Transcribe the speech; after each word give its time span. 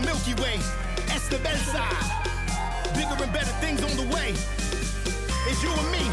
the 0.00 0.06
Milky 0.06 0.34
Way. 0.34 0.58
Benside. 1.38 2.94
Bigger 2.94 3.22
and 3.22 3.32
better 3.32 3.52
things 3.60 3.82
on 3.82 3.96
the 3.96 4.14
way. 4.14 4.30
It's 5.48 5.62
you 5.62 5.70
and 5.70 5.90
me. 5.90 6.10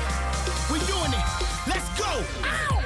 We're 0.70 0.86
doing 0.86 1.14
it. 1.14 1.26
Let's 1.68 1.90
go. 2.00 2.24
Ow! 2.46 2.83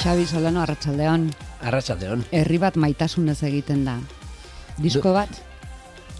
Xabi 0.00 0.24
Solano 0.24 0.62
Arratsaldeon. 0.62 1.26
Arratsaldeon. 1.60 2.22
Herri 2.32 2.56
bat 2.56 2.76
maitasunez 2.80 3.42
egiten 3.44 3.82
da. 3.84 3.98
Disko 4.80 5.12
bat? 5.12 5.28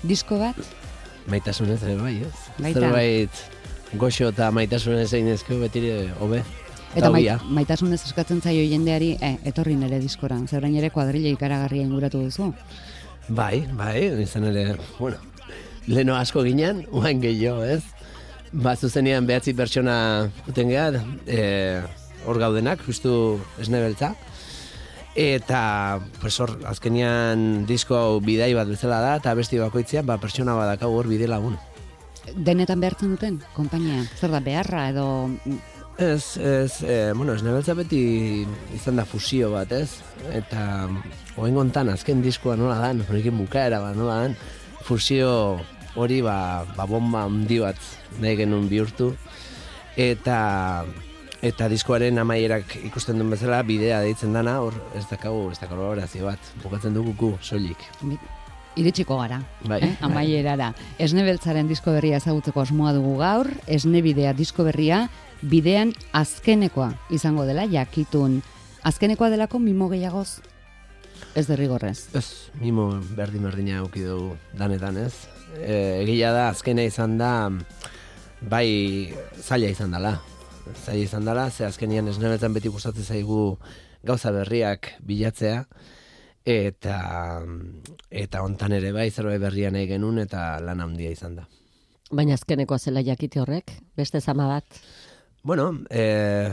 Disko 0.04 0.36
bat? 0.36 0.58
Maitasunez 1.32 1.78
ere 1.86 1.94
bai, 1.96 2.18
ez? 2.26 2.34
Baita. 2.58 2.82
Zerbait 2.82 3.38
goxo 4.00 4.28
eta 4.34 4.50
maitasunez 4.52 5.06
egin 5.08 5.30
ezkeo 5.32 5.56
betire 5.62 5.94
hobe. 6.20 6.42
Eta 6.92 7.08
mai, 7.14 7.22
maitasunez 7.48 8.02
eskatzen 8.02 8.42
zaio 8.42 8.66
jendeari, 8.68 9.14
eh, 9.22 9.38
etorri 9.48 9.78
nere 9.80 10.00
diskoran. 10.02 10.44
Zer 10.48 10.60
orain 10.60 10.76
ere 10.76 10.90
kuadrilla 10.90 11.32
ikaragarria 11.32 11.86
inguratu 11.86 12.20
duzu. 12.26 12.50
Bai, 13.28 13.62
bai, 13.78 14.10
izan 14.20 14.44
ere, 14.50 14.74
bueno, 14.98 15.16
leno 15.86 16.18
asko 16.18 16.42
ginen, 16.44 16.84
uain 16.92 17.22
gehiago, 17.22 17.64
ez? 17.64 17.80
Ba, 18.52 18.76
zuzenean 18.76 19.24
behatzi 19.24 19.54
pertsona 19.54 19.96
uten 20.50 20.68
geha, 20.68 20.90
e, 21.26 21.40
hor 22.26 22.40
gaudenak, 22.42 22.82
justu 22.86 23.40
esnebeltza. 23.60 24.14
Eta, 25.18 25.98
pues 26.20 26.36
hor, 26.40 26.54
azkenian 26.70 27.64
disko 27.66 27.96
hau 27.98 28.20
bidai 28.22 28.52
bat 28.54 28.68
bezala 28.70 29.00
da, 29.02 29.16
eta 29.18 29.34
besti 29.34 29.58
bakoitzean, 29.58 30.06
ba, 30.06 30.20
pertsona 30.22 30.54
badakau 30.54 30.92
hor 30.94 31.10
bide 31.10 31.26
lagun. 31.30 31.58
Denetan 32.36 32.80
behartzen 32.80 33.16
duten, 33.16 33.40
konpainia. 33.56 34.04
Zer 34.20 34.30
da, 34.30 34.40
beharra 34.44 34.86
edo... 34.92 35.08
Ez, 36.00 36.38
ez, 36.38 36.80
e, 36.86 37.12
bueno, 37.12 37.34
esnebeltza 37.34 37.74
beti 37.76 38.46
izan 38.72 38.96
da 38.96 39.04
fusio 39.04 39.50
bat, 39.52 39.74
ez? 39.74 39.98
Eta, 40.32 40.86
oen 41.36 41.58
gontan, 41.58 41.90
azken 41.92 42.22
diskoa 42.24 42.54
nola 42.56 42.78
dan, 42.80 43.02
honekin 43.08 43.36
bukaera 43.36 43.82
ba, 43.82 43.90
nola 43.98 44.22
dan, 44.22 44.38
fusio 44.86 45.58
hori 45.98 46.22
ba, 46.22 46.64
ba 46.76 46.86
bomba 46.88 47.26
handi 47.26 47.58
bat 47.60 47.76
nahi 48.22 48.38
genuen 48.38 48.70
bihurtu. 48.70 49.10
Eta, 49.98 50.38
eta 51.42 51.68
diskoaren 51.72 52.20
amaierak 52.20 52.74
ikusten 52.84 53.16
duen 53.20 53.32
bezala, 53.32 53.62
bidea 53.64 54.02
deitzen 54.04 54.34
dana, 54.36 54.58
hor 54.60 54.76
ez 54.96 55.06
dakagu, 55.08 55.48
ez 55.52 55.58
kolaborazio 55.62 56.28
bat, 56.28 56.52
bukatzen 56.62 56.94
dugu 56.96 57.14
gu, 57.16 57.30
soilik. 57.40 57.80
Iritsiko 58.78 59.16
gara, 59.18 59.40
Bai, 59.66 59.80
eh? 59.82 59.90
amaierara. 60.04 60.70
Esnebeltzaren 61.02 61.68
disko 61.68 61.94
berria 61.96 62.20
ezagutzeko 62.20 62.62
asmoa 62.62 62.92
dugu 62.96 63.16
gaur, 63.18 63.50
esnebidea 63.66 64.34
disko 64.36 64.64
berria, 64.68 65.06
bidean 65.42 65.94
azkenekoa 66.12 66.92
izango 67.10 67.48
dela, 67.48 67.66
jakitun. 67.66 68.40
Azkenekoa 68.86 69.30
delako 69.32 69.58
mimo 69.58 69.88
gehiagoz? 69.90 70.40
Ez 71.34 71.46
derrigorrez. 71.48 72.10
Ez, 72.16 72.50
mimo 72.60 72.92
berdin 73.16 73.44
berdina 73.48 73.80
eduki 73.80 74.04
dugu 74.04 74.36
danetan, 74.56 75.00
ez? 75.06 75.14
E, 75.58 76.02
egia 76.04 76.32
da, 76.36 76.48
azkena 76.52 76.84
izan 76.86 77.18
da, 77.20 77.32
bai 78.40 79.12
zaila 79.40 79.72
izan 79.72 79.96
dela. 79.96 80.18
Zaila 80.74 81.04
izan 81.04 81.24
dela, 81.24 81.50
ze 81.50 81.64
azkenian 81.66 82.08
esnebetan 82.08 82.54
beti 82.54 82.68
gustatzen 82.68 83.04
zaigu 83.04 83.58
gauza 84.06 84.32
berriak 84.32 84.92
bilatzea, 85.06 85.64
eta 86.44 86.96
eta 88.10 88.42
hontan 88.42 88.72
ere 88.78 88.92
bai 88.92 89.10
zerbait 89.10 89.40
berria 89.40 89.70
nahi 89.70 89.86
genuen 89.90 90.18
eta 90.18 90.60
lan 90.64 90.80
handia 90.80 91.10
izan 91.10 91.36
da. 91.40 91.46
Baina 92.10 92.34
azkenekoa 92.34 92.78
zela 92.78 93.02
jakite 93.06 93.40
horrek, 93.40 93.72
beste 93.96 94.20
zama 94.20 94.48
bat. 94.48 94.80
Bueno, 95.42 95.72
e, 95.90 96.50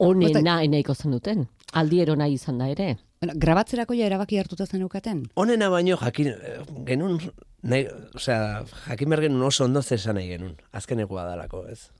Onena 0.00 0.60
nahiko 0.64 0.94
zen 0.94 1.12
duten. 1.12 1.46
Aldiero 1.76 2.16
nahi 2.16 2.34
izan 2.34 2.58
da 2.58 2.68
ere. 2.72 2.96
Bueno, 3.20 3.34
grabatzerako 3.36 3.94
ja 3.94 4.06
erabaki 4.08 4.38
hartuta 4.40 4.66
zenukaten? 4.66 5.26
honena 5.34 5.68
baino 5.68 5.96
jakin 6.00 6.28
eh, 6.32 6.60
genuen, 6.86 7.18
nahi, 7.62 7.84
osea, 8.16 8.64
jakin 8.86 9.10
behar 9.10 9.26
genuen 9.26 9.42
oso 9.44 9.64
ondo 9.64 9.82
zer 9.82 10.00
nahi 10.14 10.28
genuen, 10.28 10.54
azkenekoa 10.72 11.26
dalako, 11.28 11.66
ez? 11.68 11.90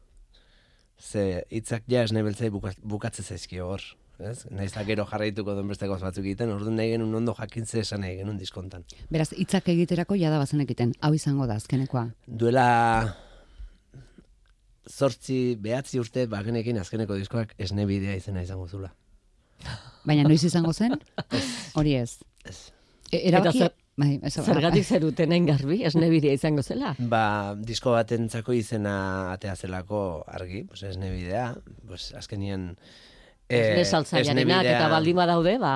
Ze 1.00 1.44
hitzak 1.50 1.86
ja 1.88 2.04
esnebeltzei 2.04 2.50
buka, 2.52 2.74
bukatze 2.84 3.22
zaizkio 3.22 3.70
hor, 3.72 3.82
ez? 4.18 4.44
Naiz 4.52 4.72
gero 4.86 5.06
jarraituko 5.08 5.54
den 5.56 5.70
beste 5.72 5.88
gauz 5.88 6.02
batzuk 6.02 6.26
egiten, 6.26 6.52
orduan 6.52 6.76
nahi 6.76 6.92
genuen 6.92 7.14
ondo 7.22 7.34
jakin 7.38 7.66
zer 7.66 7.80
esan 7.80 8.04
nahi 8.04 8.18
genuen 8.20 8.36
diskontan. 8.38 8.84
Beraz, 9.10 9.30
hitzak 9.32 9.68
egiterako 9.72 10.18
jada 10.20 10.38
bazenekiten, 10.42 10.92
hau 11.00 11.14
izango 11.16 11.48
da 11.48 11.56
azkenekoa. 11.56 12.10
Duela 12.26 12.68
zortzi, 14.90 15.56
behatzi 15.60 16.00
urte, 16.02 16.26
bagenekin 16.30 16.78
azkeneko 16.82 17.16
diskoak 17.16 17.54
esnebidea 17.58 18.16
izena 18.18 18.42
izango 18.44 18.68
zula. 18.68 18.92
Baina 20.04 20.24
noiz 20.28 20.42
izango 20.44 20.72
zen? 20.72 20.96
Hori 21.78 21.96
ez. 22.00 22.18
Ez. 22.44 22.58
E, 23.10 23.22
erabaki... 23.28 23.70
Bai, 24.00 24.14
ez, 24.24 24.32
Zergatik 24.40 24.86
zeruten 24.86 25.34
hain 25.34 25.46
garbi, 25.48 25.82
esnebidea 25.84 26.32
izango 26.36 26.62
zela. 26.62 26.94
Ba, 27.12 27.54
disko 27.56 27.92
batentzako 27.92 28.54
izena 28.56 28.94
atea 29.34 29.56
zelako 29.56 30.24
argi, 30.30 30.62
pues 30.64 30.84
esnebidea, 30.88 31.50
pues 31.88 32.12
azkenian 32.16 32.72
Esne 33.50 33.82
saltzailearenak 33.82 34.68
eta 34.70 34.86
baldin 34.92 35.16
badaude, 35.18 35.56
ba, 35.58 35.74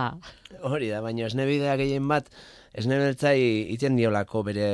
Hori 0.63 0.93
da, 0.93 1.01
baina 1.03 1.27
esnebidea 1.27 1.75
gehien 1.81 2.07
bat, 2.09 2.31
esnebeltzai 2.79 3.39
iten 3.75 3.99
diolako 3.99 4.45
bere 4.47 4.69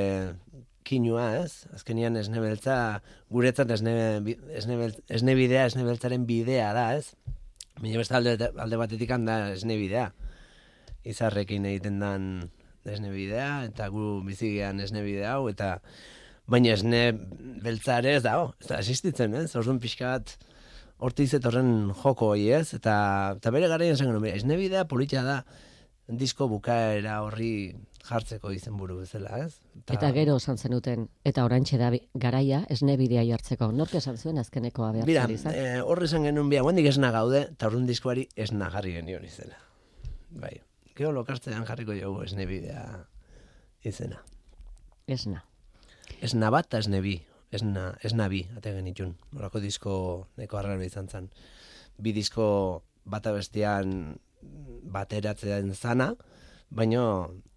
kinua, 0.84 1.40
ez? 1.40 1.66
Azkenian 1.74 2.18
esnebeltza, 2.20 2.76
guretzat 3.32 3.72
esne, 3.72 3.94
esnebel, 4.58 4.94
esnebidea, 5.08 5.64
esnebeltzaren 5.70 6.26
bidea 6.28 6.70
da, 6.76 6.86
ez? 7.00 7.14
Baina 7.80 8.02
beste 8.02 8.18
alde, 8.18 8.36
alde 8.52 8.80
batetik 8.80 9.16
da 9.24 9.40
esnebidea. 9.54 10.10
Izarrekin 11.08 11.64
egiten 11.70 12.02
dan 12.02 12.26
esnebidea, 12.88 13.64
eta 13.68 13.88
gu 13.92 14.20
bizigean 14.26 14.80
esnebidea 14.80 15.34
hau, 15.36 15.48
eta 15.52 15.80
baina 16.50 16.72
esne 16.74 17.12
beltzare 17.62 18.16
ez 18.16 18.22
dago, 18.24 18.54
ez 18.60 18.68
da 18.70 18.78
existitzen, 18.80 19.34
ez? 19.34 19.50
Orduan 19.56 19.78
pixka 19.82 20.14
bat, 20.16 20.36
hortiz 21.00 21.32
etorren 21.34 21.92
joko 22.02 22.32
hori 22.34 22.48
ez, 22.52 22.72
eta, 22.74 23.36
eta 23.38 23.52
bere 23.54 23.68
garaian 23.70 23.96
zen 23.96 24.10
genuen, 24.10 24.32
esnebidea 24.34 24.86
politia 24.88 25.22
da, 25.24 25.42
disko 26.10 26.48
bukaera 26.50 27.20
horri 27.22 27.76
jartzeko 28.02 28.50
izenburu 28.50 28.96
bezala, 29.02 29.44
ez? 29.44 29.60
eta 29.92 30.08
gero 30.16 30.36
esan 30.40 30.58
zenuten, 30.58 31.04
eta 31.24 31.44
orantxe 31.46 31.78
da 31.78 31.92
garaia 32.14 32.64
esnebidea 32.72 33.22
jartzeko. 33.28 33.70
Nork 33.76 33.94
esan 33.94 34.16
zuen 34.18 34.40
azkenekoa 34.42 34.90
behar 34.96 35.06
Mira, 35.06 35.26
zer 35.28 35.36
izan? 35.36 35.54
eh, 35.54 35.80
horre 35.84 36.08
esan 36.08 36.24
genuen 36.26 36.48
bia, 36.50 36.64
guendik 36.66 36.88
esna 36.90 37.12
gaude, 37.14 37.44
eta 37.52 37.68
horren 37.68 37.86
diskoari 37.86 38.26
esna 38.36 38.70
jarri 38.74 38.96
genion 38.96 39.24
izena. 39.24 39.60
Bai, 40.30 40.56
gero 41.00 41.14
lokartzean 41.16 41.64
jarriko 41.64 41.94
jogu 41.96 42.26
esnebidea 42.26 42.82
izena. 43.88 44.20
Esna. 45.08 45.40
Esna 46.20 46.50
bat 46.52 46.68
eta 46.68 46.82
esne 46.84 47.00
bi, 47.00 47.14
esna, 47.56 47.94
esna 48.04 48.26
bi, 48.28 48.42
ate 48.58 48.74
genitxun. 48.76 49.14
Horako 49.38 49.62
disko 49.64 49.94
neko 50.36 50.60
arraro 50.60 50.84
izan 50.84 51.08
zen. 51.08 51.30
Bi 51.96 52.12
disko 52.12 52.46
bata 53.08 53.32
bestean 53.32 54.18
bateratzean 54.92 55.72
zana, 55.74 56.12
baino 56.68 57.02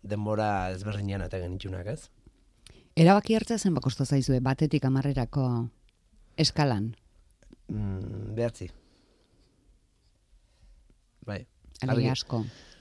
denbora 0.01 0.71
ezberdinean 0.71 1.27
eta 1.27 1.43
genitxunak, 1.43 1.91
ez? 1.91 2.07
Erabaki 2.95 3.35
hartzea 3.35 3.59
zen 3.59 3.75
bakosta 3.75 4.05
zaizue, 4.05 4.39
batetik 4.39 4.85
amarrerako 4.87 5.47
eskalan. 6.39 6.93
Mm, 7.67 8.35
behatzi. 8.39 8.71
Bai. 11.27 11.43
Alegia 11.83 12.15
Argi. 12.15 12.71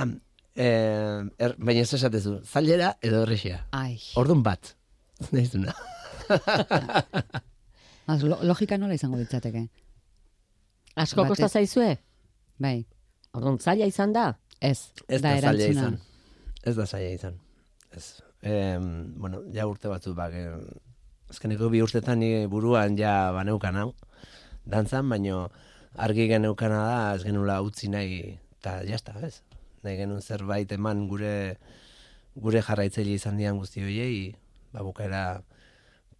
Am, 0.00 0.14
eh, 0.56 1.20
er, 1.38 1.54
baina 1.58 1.82
ez 1.84 1.92
esatezu, 1.98 2.38
zailera 2.46 2.94
edo 3.04 3.22
errexea. 3.26 3.64
Ai. 3.76 3.98
Orduan 4.20 4.42
bat. 4.46 4.74
Naizuna. 5.32 5.74
Az, 8.06 8.22
lo, 8.30 8.38
logika 8.42 8.78
nola 8.80 8.94
izango 8.96 9.18
ditzateke. 9.20 9.66
Asko 11.00 11.26
kosta 11.28 11.48
zaizue? 11.48 11.94
Bai, 12.60 12.78
Orduan, 13.36 13.58
zaila 13.62 13.86
izan 13.86 14.12
da? 14.16 14.28
ez. 14.60 14.90
Ez 15.08 15.20
da, 15.22 15.30
zaila 15.30 15.38
erantzuna. 15.38 15.70
izan. 15.70 15.98
Ez 16.66 16.74
da 16.76 16.86
zaila 16.86 17.10
izan. 17.14 17.36
Ez. 17.96 18.04
Em, 18.42 18.88
bueno, 19.20 19.42
ja 19.54 19.66
urte 19.68 19.88
batzu 19.88 20.14
bak. 20.14 20.34
em, 20.34 20.64
Azkeneko 21.30 21.68
bi 21.70 21.80
urtetan 21.82 22.18
ni 22.18 22.46
buruan 22.50 22.96
ja 22.98 23.30
baneukan 23.32 23.76
hau. 23.76 23.92
Dantzan, 24.66 25.08
baino 25.08 25.44
argi 25.94 26.26
geneukana 26.28 26.80
da, 26.88 26.98
ez 27.14 27.22
genula 27.24 27.60
utzi 27.62 27.88
nahi, 27.88 28.18
eta 28.58 28.80
jazta, 28.88 29.14
ez? 29.26 29.40
Nahi 29.82 29.96
genuen 29.96 30.20
zerbait 30.22 30.70
eman 30.72 31.06
gure 31.08 31.56
gure 32.36 32.62
jarraitzaile 32.62 33.14
izan 33.16 33.36
dian 33.40 33.58
guzti 33.58 33.82
horiei, 33.82 34.34
ba 34.72 34.82
bukaera 34.86 35.42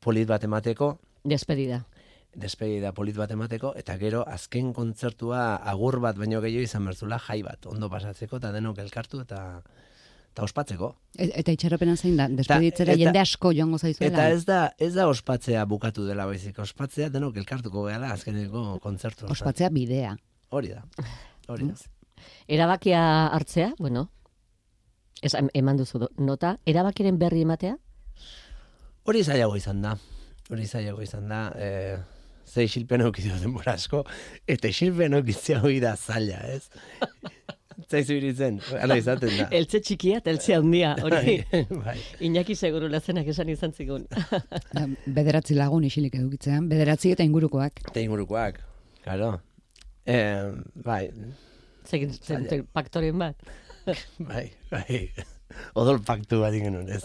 polit 0.01 0.27
bat 0.29 0.43
emateko, 0.45 0.99
Despedida. 1.25 1.85
despedida 2.35 2.93
polit 2.93 3.17
bat 3.17 3.31
emateko, 3.31 3.75
eta 3.77 3.97
gero 3.99 4.25
azken 4.27 4.73
kontzertua 4.73 5.57
agur 5.57 6.01
bat 6.01 6.17
baino 6.19 6.41
gehiago 6.41 6.65
izan 6.65 6.85
berzula 6.89 7.19
jai 7.19 7.43
bat, 7.43 7.67
ondo 7.67 7.89
pasatzeko, 7.91 8.37
eta 8.41 8.51
denok 8.53 8.79
elkartu, 8.79 9.21
eta 9.21 9.63
eta 10.31 10.45
ospatzeko. 10.47 10.89
E- 11.19 11.31
eta 11.43 11.53
itxaropena 11.53 11.97
zein 11.97 12.17
da, 12.17 12.29
despeditzera 12.29 12.93
eta- 12.95 13.01
jende 13.03 13.19
asko 13.19 13.51
joango 13.53 13.79
zaizuela. 13.79 14.13
Eta 14.13 14.29
ez 14.31 14.45
da, 14.47 14.61
ez 14.79 14.93
da 14.95 15.09
ospatzea 15.11 15.65
bukatu 15.67 16.05
dela 16.07 16.25
baizik, 16.27 16.59
ospatzea 16.59 17.09
denok 17.11 17.37
elkartuko 17.37 17.83
gehala 17.89 18.13
azkeneko 18.15 18.79
kontzertu. 18.81 19.27
Ospatzea 19.27 19.69
bidea. 19.75 20.17
Hori 20.51 20.69
da, 20.69 20.85
hori 21.49 21.67
da. 21.67 21.75
Erabakia 22.49 23.03
hartzea, 23.35 23.73
bueno, 23.79 24.11
ez, 25.23 25.35
em- 25.35 25.51
eman 25.55 25.77
duzu 25.77 25.99
do- 26.05 26.11
nota, 26.19 26.57
erabakiren 26.67 27.19
berri 27.19 27.43
ematea? 27.43 27.77
Hori 29.05 29.23
zailago 29.25 29.57
izan 29.57 29.83
da, 29.83 29.97
hori 30.51 30.67
zailago 30.67 31.03
izan 31.03 31.29
da, 31.29 31.41
e, 31.57 31.99
ze 32.47 32.65
isilpen 32.65 33.03
aukizu 33.07 33.39
denbora 33.41 33.73
asko, 33.79 34.05
eta 34.47 34.69
isilpen 34.69 35.15
aukitzea 35.15 35.61
hori 35.63 35.81
da 35.81 35.97
zaila, 35.97 36.41
ez? 36.57 36.69
Zaizu 37.91 38.13
iritzen, 38.13 38.59
ala 38.77 38.97
izaten 39.01 39.33
da. 39.39 39.47
Eltze 39.57 39.81
txikia 39.81 40.19
eta 40.21 40.31
eltze 40.31 40.53
handia, 40.55 40.91
hori. 41.03 41.39
bai. 41.85 41.95
Iñaki 42.29 42.55
seguru 42.55 42.91
lazenak 42.93 43.27
esan 43.33 43.49
izan 43.49 43.73
zigun. 43.73 44.05
Bederatzi 45.19 45.57
lagun 45.57 45.87
isilik 45.89 46.15
edukitzean, 46.15 46.69
bederatzi 46.71 47.15
eta 47.17 47.25
ingurukoak. 47.25 47.81
Eta 47.89 48.03
ingurukoak, 48.05 48.61
claro. 49.03 49.31
E, 50.05 50.19
bai, 50.85 51.07
Zegin 51.91 52.13
zen 52.15 52.47
paktoren 52.73 53.19
bat. 53.19 53.51
bai, 54.31 54.51
bai. 54.71 55.03
Odol 55.75 55.99
paktu 56.07 56.41
bat 56.45 56.55
genuen, 56.55 56.89
ez? 56.95 57.03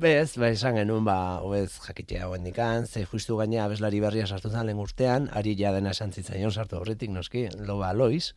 Bez, 0.00 0.34
bai, 0.40 0.52
esan 0.56 0.76
genuen, 0.80 1.06
ba, 1.06 1.16
hoez 1.46 1.70
jakitea 1.78 2.26
hauen 2.26 2.44
dikan, 2.44 2.86
ze 2.86 3.06
justu 3.06 3.38
gaina 3.38 3.64
abeslari 3.64 4.00
berria 4.02 4.26
sartu 4.26 4.50
zen 4.50 4.66
lehen 4.68 4.82
urtean, 4.82 5.28
ari 5.32 5.54
ja 5.56 5.72
dena 5.72 5.94
esan 5.96 6.12
zitzaion 6.12 6.52
sartu 6.52 6.80
horretik, 6.80 7.12
noski, 7.14 7.46
loba 7.68 7.92
Lois, 7.94 8.34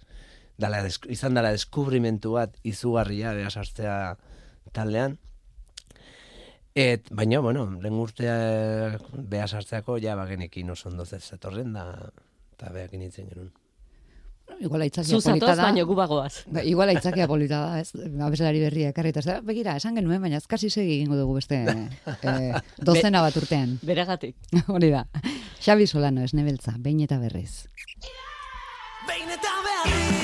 dala, 0.62 0.84
izan 1.10 1.36
dela 1.40 1.52
deskubrimentu 1.56 2.38
bat 2.38 2.56
izugarria 2.64 3.34
beha 3.40 3.50
sartzea 3.50 3.98
taldean, 4.72 5.18
Et, 6.74 7.06
baina, 7.14 7.38
bueno, 7.46 7.68
lehen 7.82 8.00
urtea 8.02 8.34
beha 9.14 9.46
sartzeako, 9.46 10.00
ja, 10.02 10.16
bagenekin 10.18 10.74
oso 10.74 10.90
ondo 10.90 11.06
zetorren, 11.06 11.76
da, 11.78 11.84
eta 12.56 12.72
behakin 12.74 13.04
itzen 13.06 13.30
genuen. 13.30 13.52
Igual 14.64 14.86
aitzakia 14.86 15.18
Zu 15.18 15.22
polita 15.24 15.56
da. 15.56 15.64
baino 15.68 15.86
gu 15.86 15.96
bagoaz. 15.96 16.46
Ba, 16.48 16.64
igual 16.64 16.92
aitzakia 16.94 17.28
polita 17.28 17.60
da, 17.66 17.80
ez? 17.82 17.92
Abeslari 18.28 18.62
berria 18.64 18.92
ekarri 18.94 19.12
eta 19.14 19.24
ez 19.24 19.28
da, 19.28 19.38
begira, 19.44 19.76
esan 19.80 19.96
genuen, 20.00 20.22
baina 20.24 20.40
azkasi 20.40 20.70
segi 20.70 21.00
egingo 21.00 21.20
dugu 21.20 21.38
beste 21.40 21.64
eh, 22.32 22.64
dozena 22.80 23.24
bat 23.26 23.38
urtean. 23.40 23.78
Beragatik. 23.84 24.36
Hori 24.74 24.92
da. 24.94 25.06
Xabi 25.60 25.88
Solano, 25.88 26.24
esnebeltza, 26.24 26.76
behin 26.78 27.04
eta 27.08 27.20
berriz. 27.24 27.66
Behin 29.08 29.36
eta 29.36 29.58
berriz 29.68 30.23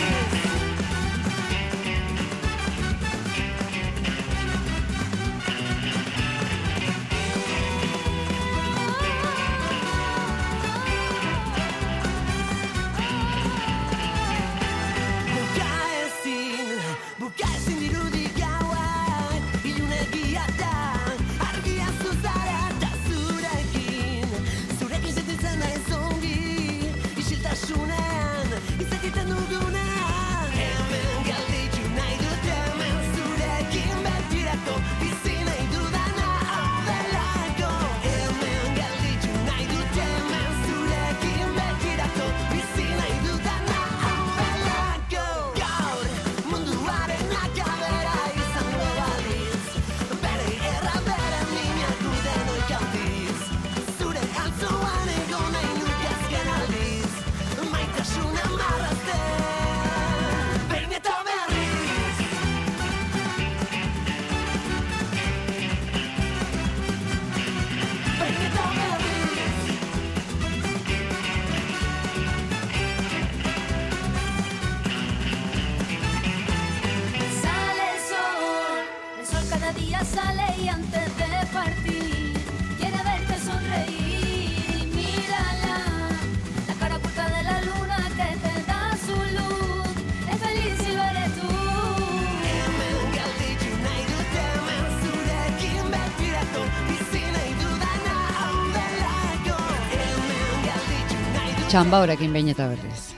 Txamba 101.70 102.00
horekin 102.02 102.32
behin 102.34 102.48
eta 102.50 102.66
berriz. 102.66 103.12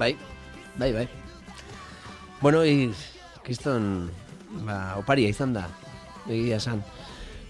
Bai, 0.00 0.14
bai, 0.80 0.86
bai. 0.94 1.02
Bueno, 2.40 2.62
i, 2.64 2.88
kriston, 3.44 4.08
ba, 4.64 4.94
oparia 4.96 5.28
izan 5.28 5.52
da, 5.52 5.66
egia 6.28 6.56
esan. 6.56 6.82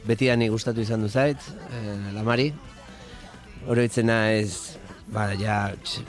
Beti 0.04 0.28
ni 0.36 0.48
gustatu 0.52 0.80
izan 0.80 1.02
du 1.02 1.08
zait, 1.08 1.38
eh, 1.72 2.12
lamari. 2.12 2.52
Oroitzena 3.66 4.32
ez, 4.32 4.76
ba, 5.08 5.32
ja, 5.32 5.72
tx- 5.72 6.04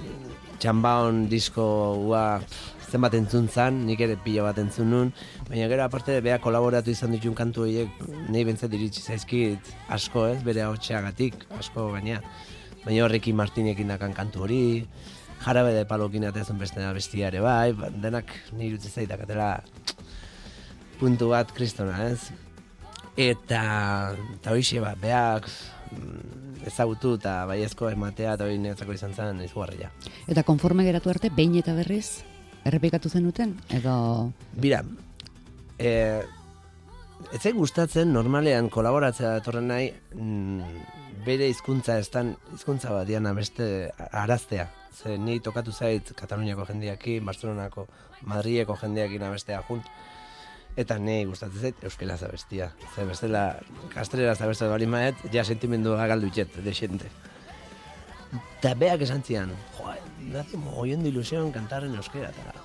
txambaon 0.60 1.27
disko 1.31 1.95
ua, 2.10 2.41
zenbat 2.89 3.15
entzun 3.17 3.48
zan, 3.48 3.86
nik 3.88 4.01
ere 4.01 4.17
pila 4.22 4.43
bat 4.43 4.60
entzun 4.60 4.89
nun, 4.91 5.13
baina 5.50 5.67
gero 5.72 5.84
aparte 5.86 6.19
bea 6.22 6.38
kolaboratu 6.43 6.91
izan 6.91 7.15
ditun 7.15 7.36
kantu 7.36 7.65
horiek, 7.65 7.89
nahi 8.29 8.43
bentzat 8.48 8.74
iritsi 8.74 9.01
zaizkit 9.01 9.72
asko 9.89 10.27
ez, 10.27 10.39
bere 10.43 10.67
hotxeagatik, 10.67 11.48
asko 11.60 11.89
baina. 11.95 12.22
Baina 12.86 13.05
horrekin 13.05 13.36
Martinekin 13.36 13.88
dakan 13.89 14.13
kantu 14.13 14.45
hori, 14.45 14.62
jarabe 15.45 15.74
de 15.74 15.86
palokin 15.89 16.27
atezen 16.29 16.60
beste 16.60 16.84
bestia 16.93 17.27
ere 17.27 17.41
bai, 17.41 17.74
ba, 17.74 17.89
denak 17.89 18.31
nire 18.53 18.75
utzi 18.75 18.89
zaitak 18.89 19.25
puntu 21.00 21.29
bat 21.29 21.51
kristona, 21.51 22.07
ez? 22.07 22.31
Eta, 23.15 23.63
eta 24.36 24.51
hoxe, 24.51 24.81
ba, 24.84 24.93
beak 25.00 25.48
mm, 25.95 26.67
ezagutu 26.67 27.15
eta 27.19 27.45
baiezko 27.48 27.89
ematea 27.89 28.36
eta 28.36 28.48
hori 28.48 28.57
niretzako 28.60 28.95
izan 28.95 29.13
zen 29.13 29.43
izugarria. 29.45 29.91
Eta 30.27 30.43
konforme 30.43 30.84
geratu 30.88 31.13
arte, 31.13 31.31
behin 31.31 31.55
eta 31.62 31.75
berriz, 31.77 32.24
Errepikatu 32.65 33.12
zenuten? 33.13 33.53
Edo... 33.69 33.93
Bira, 34.57 34.79
e, 35.77 35.91
ez 37.38 37.51
gustatzen 37.53 38.10
normalean 38.13 38.72
kolaboratzea 38.74 39.36
datorren 39.38 39.69
nahi 39.69 39.91
mm, 40.17 40.79
bere 41.27 41.50
hizkuntza 41.51 42.00
estan 42.01 42.34
hizkuntza 42.55 42.93
badian 42.93 43.29
beste 43.38 43.91
araztea. 44.12 44.65
Ze 44.95 45.17
ni 45.17 45.39
tokatu 45.39 45.72
zait 45.72 46.12
Kataluniako 46.15 46.65
jendeakin, 46.65 47.25
Barcelonako, 47.25 47.88
Madrileko 48.25 48.77
jendeakin 48.81 49.24
abestea 49.27 49.62
jun. 49.67 49.84
Eta 50.75 50.98
nei 51.00 51.24
gustatzen 51.25 51.62
zait 51.62 51.84
euskera 51.88 52.17
zabestia. 52.17 52.72
Ze 52.96 53.05
bestela 53.08 53.46
kastrera 53.94 54.36
zabestea 54.36 54.67
bali 54.67 54.88
maet, 54.91 55.22
ja 55.32 55.44
sentimendua 55.44 56.08
galdu 56.12 56.27
itxet, 56.27 56.58
de 56.63 56.74
xente. 56.75 57.12
Eta 58.60 58.74
beak 58.75 59.05
esan 59.05 59.24
zian, 59.24 59.53
joa, 59.77 59.96
nazi 60.34 60.58
mogollon 60.58 61.03
de 61.03 61.10
ilusión 61.10 61.51
cantar 61.55 61.86
en 61.88 61.96
euskera. 61.96 62.29
Eta, 62.29 62.60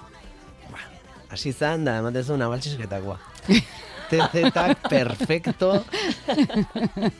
ba, 0.72 0.82
hasi 1.30 1.52
zan, 1.52 1.84
da, 1.86 1.98
ematen 2.02 2.24
zuen 2.24 2.42
abaltxisketakoa. 2.42 3.18
TZ 4.10 4.88
perfecto, 4.90 5.84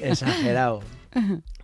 exagerado. 0.00 0.82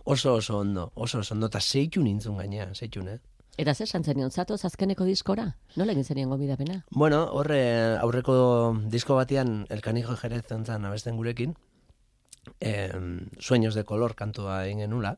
Oso 0.05 0.35
oso 0.35 0.59
ondo, 0.59 0.91
oso 0.95 1.19
oso 1.19 1.33
ondo, 1.33 1.49
eta 1.51 1.59
zeitu 1.59 1.99
nintzun 2.03 2.37
gaina, 2.39 2.69
zeitun, 2.73 3.09
eh? 3.11 3.19
Eta 3.57 3.73
zer 3.73 3.89
zenion, 3.89 4.29
zatoz 4.29 4.59
azkeneko 4.67 5.05
diskora? 5.07 5.47
Nola 5.81 5.93
egin 5.95 6.05
zenien 6.05 6.29
gomidapena? 6.29 6.83
Bueno, 6.93 7.23
horre 7.33 7.61
aurreko 7.97 8.35
disko 8.93 9.15
batean 9.17 9.65
Elkanijo 9.73 10.13
Jerez 10.15 10.43
zentzan 10.45 10.85
abesten 10.85 11.17
gurekin, 11.17 11.55
eh, 12.61 12.93
Sueños 13.39 13.73
de 13.73 13.83
color 13.83 14.13
kantua 14.15 14.59
egin 14.67 14.85
genula, 14.85 15.17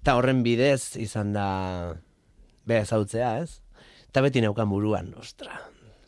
eta 0.00 0.16
horren 0.16 0.42
bidez 0.42 0.96
izan 0.96 1.32
da 1.32 1.94
beha 2.66 2.82
ezautzea, 2.82 3.38
ez? 3.44 3.60
Eta 4.08 4.24
beti 4.26 4.42
neukan 4.42 4.68
buruan, 4.68 5.14
ostra, 5.14 5.60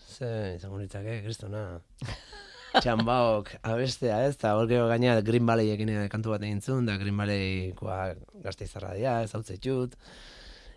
ze 0.09 0.57
izango 0.57 0.81
nitzake, 0.83 1.21
kristona, 1.23 1.79
txambaok 2.83 3.55
abestea, 3.63 4.25
ez? 4.27 4.35
Eta 4.35 4.57
hor 4.59 4.67
gero 4.67 4.89
gaina 4.91 5.21
Green 5.23 5.47
Valley 5.47 5.71
ekin 5.71 5.95
kantu 6.11 6.35
bat 6.35 6.43
egin 6.43 6.61
zuen, 6.61 6.91
da 6.91 6.99
Green 6.99 7.17
Valley 7.17 7.71
koa 7.79 8.17
gazte 8.43 8.67
izarra 8.67 8.97
dira, 8.99 9.21
ez 9.23 9.31
hau. 9.39 9.45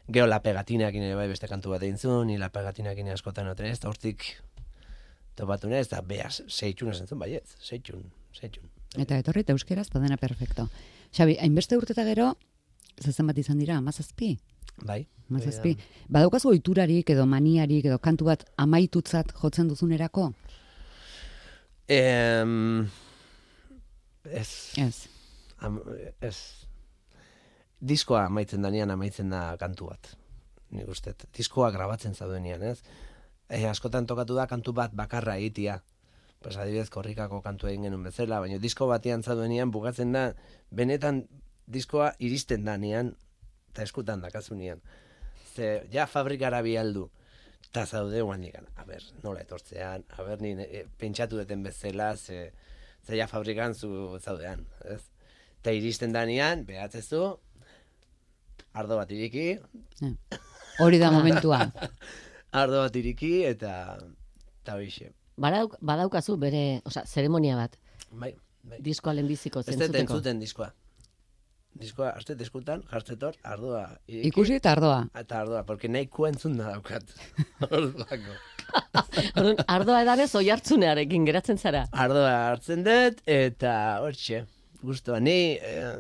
Gero 0.08 0.28
la 0.28 0.42
pegatinakin 0.44 1.04
ere 1.04 1.16
bai 1.16 1.28
beste 1.30 1.48
kantu 1.48 1.72
bat 1.76 1.84
egin 1.84 1.98
zuen, 1.98 2.28
ni 2.28 2.38
la 2.38 2.50
pegatinakin 2.50 3.10
askotan 3.14 3.48
oten 3.52 3.66
ez, 3.70 3.78
eta 3.78 3.90
hortik 3.90 4.26
topatu 5.36 5.70
nez, 5.72 5.86
eta 5.88 6.02
beha 6.02 6.30
seitxun 6.32 6.92
esan 6.92 7.08
zuen, 7.08 7.20
baiet, 7.22 7.56
seitxun, 7.62 8.04
seitxun. 8.36 8.68
Eta 9.00 9.18
etorri 9.22 9.46
eta 9.46 9.54
euskeraz, 9.56 9.88
eta 9.88 10.02
dena 10.04 10.18
perfecto. 10.18 10.68
Xabi, 11.16 11.38
hainbeste 11.40 11.78
urteta 11.78 12.04
gero, 12.08 12.34
zezen 13.00 13.28
bat 13.28 13.38
izan 13.38 13.60
dira, 13.62 13.78
amazazpi? 13.78 14.38
Bai. 14.84 15.06
Amazazpi. 15.32 15.78
Badaukazu 16.12 16.50
oiturarik 16.52 17.10
edo 17.14 17.24
maniarik 17.26 17.86
edo 17.88 18.00
kantu 18.04 18.28
bat 18.28 18.44
amaitutzat 18.60 19.32
jotzen 19.40 19.70
duzunerako? 19.70 20.34
Em, 21.88 22.88
ez, 24.26 24.50
Ez. 24.78 25.08
am, 25.60 25.80
ez. 26.22 26.36
Diskoa 27.82 28.26
amaitzen 28.30 28.62
danean 28.62 28.92
amaitzen 28.94 29.32
da 29.34 29.56
kantu 29.58 29.90
bat. 29.90 30.12
Nik 30.72 30.90
uste, 30.94 31.16
diskoa 31.36 31.72
grabatzen 31.74 32.14
zaudenean, 32.14 32.62
ez? 32.64 32.78
E, 33.50 33.66
askotan 33.68 34.06
tokatu 34.08 34.38
da 34.38 34.46
kantu 34.48 34.74
bat 34.78 34.94
bakarra 34.96 35.36
egitea. 35.42 35.82
Pues 36.42 36.56
adibidez 36.58 36.90
korrikako 36.94 37.42
kantu 37.46 37.70
egin 37.70 37.88
genuen 37.88 38.06
bezala, 38.08 38.40
baina 38.42 38.58
disko 38.62 38.88
batean 38.90 39.24
zaudenean 39.24 39.74
bukatzen 39.74 40.14
da, 40.16 40.24
benetan 40.72 41.26
diskoa 41.70 42.12
iristen 42.20 42.66
danean, 42.66 43.14
eta 43.72 43.86
eskutan 43.86 44.22
dakazunean. 44.22 44.82
Ze, 45.56 45.84
ja 45.94 46.08
fabrikara 46.08 46.62
bialdu, 46.66 47.10
eta 47.68 47.86
zaude 47.86 48.22
guan 48.22 48.42
nigan, 48.42 48.68
a 48.78 48.86
ber, 48.88 49.04
nola 49.24 49.44
etortzean, 49.46 50.06
a 50.18 50.26
ber, 50.26 50.42
ni 50.42 50.56
e, 50.64 50.86
pentsatu 51.02 51.38
duten 51.40 51.64
bezala, 51.64 52.16
ze, 52.18 52.52
ze 53.06 53.18
ja 53.18 53.28
fabrikan 53.28 53.76
zu 53.76 54.18
zaudean, 54.20 54.66
ez? 54.86 55.04
Eta 55.62 55.74
iristen 55.78 56.14
danean, 56.16 56.66
behatzezu, 56.66 57.38
ardo 58.74 58.98
bat 58.98 59.12
iriki, 59.12 59.58
Hori 60.80 60.98
da 61.02 61.12
momentua. 61.12 61.66
ardo 62.62 62.82
bat 62.86 62.96
iriki, 62.96 63.44
eta, 63.46 63.98
eta 64.64 64.76
hoxe. 64.80 65.12
Badauk, 65.42 65.76
badaukazu 65.82 66.38
bere, 66.38 66.82
osea, 66.86 67.06
zeremonia 67.06 67.56
bat, 67.58 67.76
Bai, 68.12 68.34
bai. 68.64 68.80
diskoa 68.84 69.14
lehenbiziko 69.18 69.60
Ez 69.64 69.72
zentzuteko. 69.74 70.02
entzuten 70.02 70.40
diskoa. 70.40 70.72
Diskoa, 71.82 72.10
azte 72.20 72.36
diskutan, 72.36 72.82
jartzetor, 72.92 73.38
ardoa 73.48 73.86
iriki. 74.08 74.28
Ikusi 74.28 74.58
eta 74.58 74.74
ardoa. 74.76 74.98
Eta 75.16 75.38
ardoa, 75.40 75.62
porque 75.66 75.88
nahikoa 75.88 76.30
entzun 76.34 76.58
da 76.60 76.74
daukat. 76.74 77.14
Orduako. 77.70 78.36
Orduan, 79.40 79.56
ardoa 79.72 80.02
edanez 80.04 80.28
oi 80.36 80.50
hartzunearekin 80.52 81.26
geratzen 81.30 81.58
zara. 81.58 81.86
Ardoa 81.96 82.34
hartzen 82.50 82.84
dut, 82.84 83.22
eta 83.26 83.74
hortxe, 84.04 84.44
guztua. 84.84 85.22
Ni 85.24 85.38
eh, 85.64 85.96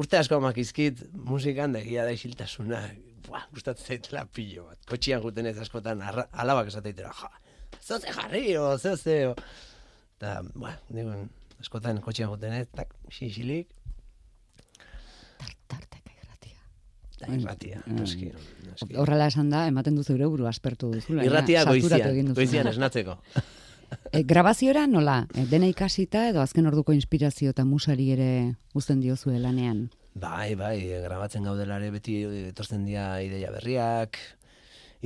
urte 0.00 0.20
asko 0.20 0.40
makizkit 0.42 1.02
musikan 1.28 1.74
da 1.76 1.82
egia 1.82 2.06
da 2.08 2.14
isiltasuna. 2.16 2.82
Buah, 3.26 3.44
gustatzen 3.54 3.86
zaitela 3.94 4.24
pilo 4.34 4.66
bat. 4.70 4.80
Kotxian 4.90 5.20
guten 5.22 5.46
ez 5.50 5.58
askotan 5.62 6.00
arra, 6.02 6.24
alabak 6.42 6.70
esateitera, 6.72 7.12
ja, 7.14 7.28
zoze 7.84 8.14
jarri, 8.16 8.46
o, 8.58 8.72
zoze, 8.80 9.18
o. 9.30 9.36
Eta, 10.16 10.40
buah, 10.56 10.74
digo, 10.90 11.14
askotan 11.62 12.00
kotxian 12.04 12.32
guten 12.32 12.56
ez, 12.62 12.66
tak, 12.74 12.96
xixilik, 13.12 13.68
Tarteka 15.70 16.16
irratia. 16.16 16.58
da 17.20 17.30
irratia, 17.36 17.84
noski, 17.94 18.32
noski. 18.66 18.96
Horrela 18.98 19.30
esan 19.30 19.52
da, 19.52 19.66
ematen 19.70 19.94
du 19.94 20.02
zeure 20.02 20.26
buru 20.32 20.48
aspertu 20.50 20.90
duzula. 20.96 21.22
Irratia 21.28 21.62
goizian, 21.68 22.34
goizian 22.34 22.72
esnatzeko. 22.72 23.20
E, 24.12 24.22
grabaziora 24.24 24.86
nola? 24.86 25.26
E, 25.34 25.46
dena 25.46 25.68
ikasita 25.70 26.28
edo 26.30 26.40
azken 26.42 26.66
orduko 26.66 26.92
inspirazio 26.92 27.52
eta 27.54 27.64
musari 27.64 28.10
ere 28.14 28.56
uzten 28.74 29.00
diozue 29.00 29.38
lanean? 29.38 29.88
Bai, 30.14 30.56
bai, 30.58 30.78
grabatzen 31.04 31.46
gaudelare 31.46 31.90
beti 31.94 32.20
etortzen 32.50 32.84
dira 32.88 33.22
ideia 33.22 33.52
berriak. 33.54 34.18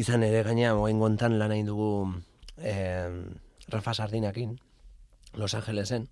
Izan 0.00 0.24
ere 0.26 0.42
gaina, 0.46 0.72
moen 0.74 0.98
gontan 0.98 1.36
lan 1.38 1.52
egin 1.52 1.68
dugu 1.68 1.90
eh, 2.58 3.10
Rafa 3.68 3.94
Sardinakin, 3.94 4.56
Los 5.36 5.54
Angelesen. 5.54 6.08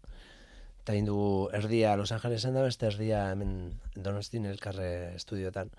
Eta 0.82 0.92
egin 0.92 1.08
dugu 1.08 1.48
erdia 1.56 1.96
Los 1.96 2.12
Angelesen 2.12 2.54
da 2.54 2.62
beste 2.66 2.86
erdia 2.90 3.30
hemen 3.32 3.72
Donostin 3.96 4.46
elkarre 4.46 5.14
estudiotan. 5.16 5.72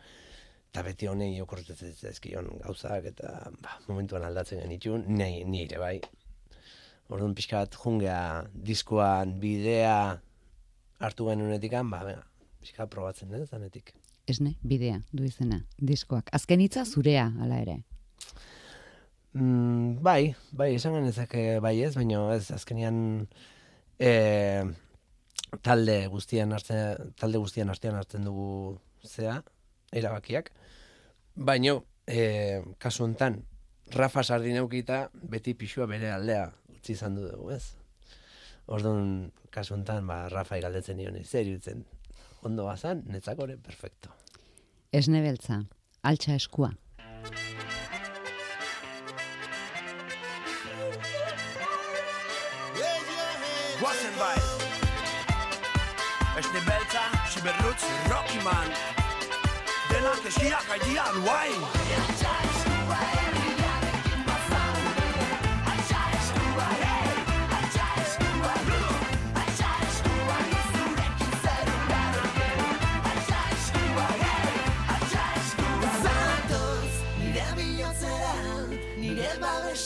Eta 0.73 0.81
beti 0.81 1.07
honei 1.07 1.37
okorretzen 1.43 1.93
zaizkion 1.93 2.49
gauzak 2.65 3.05
eta 3.13 3.51
ba, 3.61 3.77
momentuan 3.87 4.25
aldatzen 4.25 4.63
genitun, 4.65 5.05
ni, 5.07 5.43
ni 5.45 5.67
ere 5.67 5.77
bai. 5.77 5.99
Orduan 7.11 7.33
pixka 7.35 7.63
bat 7.63 7.75
jungea 7.75 8.19
diskoan 8.53 9.35
bidea 9.41 10.21
hartu 11.03 11.27
genunetikan, 11.27 11.89
ba, 11.91 12.03
venga, 12.07 12.23
pixka 12.63 12.85
bat 12.85 12.93
probatzen, 12.93 13.33
eh, 13.35 13.45
zanetik. 13.45 13.93
Esne, 14.29 14.53
bidea, 14.63 15.01
du 15.11 15.25
izena, 15.27 15.65
diskoak. 15.77 16.29
Azken 16.31 16.63
hitza 16.63 16.85
zurea, 16.85 17.27
hala 17.43 17.59
ere. 17.59 17.81
Mm, 19.33 19.99
bai, 20.05 20.35
bai, 20.53 20.75
esan 20.77 20.95
genezake 20.95 21.59
bai 21.59 21.75
ez, 21.83 21.95
baina 21.97 22.21
ez, 22.35 22.45
azkenean 22.55 22.97
e, 23.99 24.11
talde 25.65 25.97
guztian 26.13 26.53
hartzen, 26.53 27.13
talde 27.19 27.41
guztian 27.41 27.73
artean 27.73 27.97
hartzen 27.99 28.29
dugu 28.29 28.77
zea, 29.03 29.41
erabakiak. 29.91 30.53
Baina, 31.35 31.79
e, 32.07 32.61
kasu 32.79 33.03
hontan, 33.07 33.41
Rafa 33.93 34.23
Sardineukita 34.23 35.09
beti 35.13 35.53
pixua 35.57 35.85
bere 35.89 36.13
aldea 36.13 36.47
utzi 36.83 36.97
izan 36.97 37.15
du 37.15 37.23
dugu, 37.23 37.51
ez? 37.55 37.63
Orduan, 38.67 39.31
kasu 39.55 39.77
hontan, 39.77 40.03
ba, 40.07 40.27
Rafa 40.31 40.59
galdetzen 40.59 40.99
nion, 40.99 41.15
zer 41.23 41.47
irutzen, 41.47 41.85
ondo 42.43 42.67
bazan, 42.67 43.05
netzako 43.07 43.47
ere, 43.47 43.55
perfecto. 43.57 44.11
Esne 44.91 45.21
beltza, 45.23 45.61
altxa 46.03 46.35
eskua. 46.35 46.73
Guazen 53.79 54.13
bai 54.19 54.37
Esne 56.39 56.61
beltza, 56.67 57.01
xiberrutz, 57.33 57.89
Rocky 58.11 58.39
Man 58.45 58.71
Denak 59.89 60.29
eskiak 60.29 60.71
aidian, 60.77 61.19
guai 61.25 61.51
Zatoz, 62.21 63.22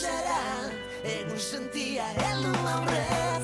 babesera, 0.07 0.71
egun 1.03 1.39
sentia 1.39 2.05
heldu 2.15 2.55
aurrez. 2.75 3.36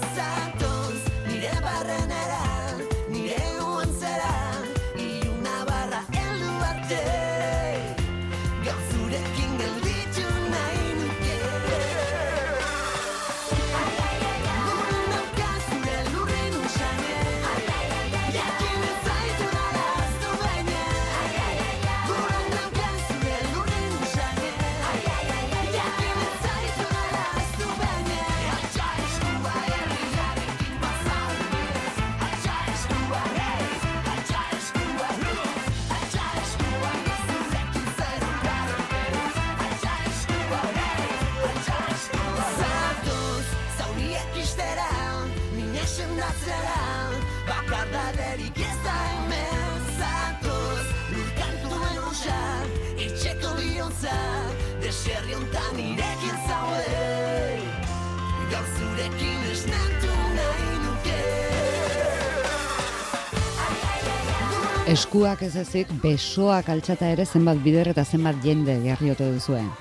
Eskuak 64.94 65.40
ez 65.42 65.56
ezik, 65.58 65.90
besoak 66.04 66.68
altxata 66.70 67.08
ere 67.10 67.24
zenbat 67.26 67.58
bider 67.64 67.88
eta 67.90 68.04
zenbat 68.06 68.38
jende 68.46 68.76
jarriote 68.84 69.26
duzuen. 69.34 69.72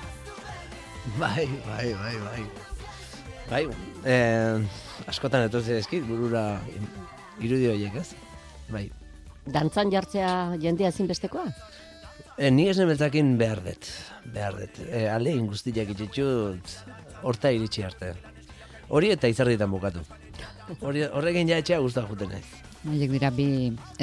Bai, 1.19 1.45
bai, 1.67 1.91
bai, 1.99 2.13
bai. 2.23 2.45
Bai, 3.51 3.61
eh, 4.09 4.57
askotan 5.11 5.45
etortzen 5.45 5.77
eskit, 5.83 6.07
burura 6.07 6.57
irudi 7.37 7.69
horiek, 7.69 7.99
ez? 8.01 8.07
Bai. 8.73 8.87
Dantzan 9.45 9.93
jartzea 9.93 10.33
jendea 10.57 10.89
ezinbestekoa? 10.89 11.45
E, 12.33 12.49
ni 12.49 12.65
esne 12.73 12.89
beltzakin 12.89 13.35
behar 13.37 13.61
dut, 13.69 13.93
behar 14.33 14.57
dut. 14.63 14.81
E, 14.89 15.05
ale 15.13 15.37
guztiak 15.45 15.93
itxitxut, 15.93 16.77
horta 17.21 17.53
iritsi 17.53 17.85
arte. 17.85 18.15
Hori 18.89 19.13
eta 19.13 19.29
izarditan 19.29 19.69
bukatu. 19.77 20.01
Hori, 20.81 21.05
horrekin 21.05 21.53
ja 21.53 21.61
etxea 21.61 21.83
guztak 21.85 22.09
juten 22.09 22.33
naiz. 22.33 22.72
Haiek 22.89 23.11
dira 23.15 23.29
bi 23.31 23.47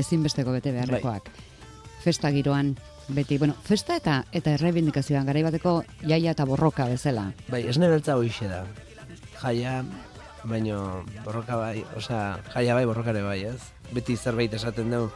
ezinbesteko 0.01 0.55
bete 0.57 0.73
beharrekoak. 0.73 1.29
Festa 2.01 2.31
giroan 2.33 2.75
beti, 3.13 3.39
bueno, 3.39 3.55
festa 3.65 3.97
eta 3.99 4.23
eta 4.33 4.55
errebindikazioan 4.57 5.27
garai 5.29 5.43
bateko 5.45 5.81
jaia 6.01 6.33
eta 6.33 6.47
borroka 6.49 6.87
bezala. 6.89 7.31
Bai, 7.51 7.67
esne 7.69 7.91
beltza 7.93 8.17
hoixe 8.17 8.49
da. 8.49 8.63
Jaia, 9.41 9.81
baino 10.45 11.05
borroka 11.25 11.57
bai, 11.57 11.85
osea, 11.97 12.39
jaia 12.55 12.77
bai, 12.79 12.87
borroka 12.89 13.13
ere 13.13 13.23
bai, 13.27 13.43
ez? 13.51 13.61
Beti 13.93 14.17
zerbait 14.17 14.55
esaten 14.55 14.91
dugu, 14.93 15.11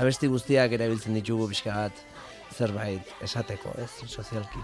abesti 0.00 0.30
guztiak 0.30 0.72
erabiltzen 0.76 1.16
ditugu 1.18 1.48
pixka 1.50 1.74
bat, 1.76 2.04
zerbait 2.56 3.12
esateko, 3.24 3.74
ez? 3.82 3.90
Sozialki. 4.06 4.62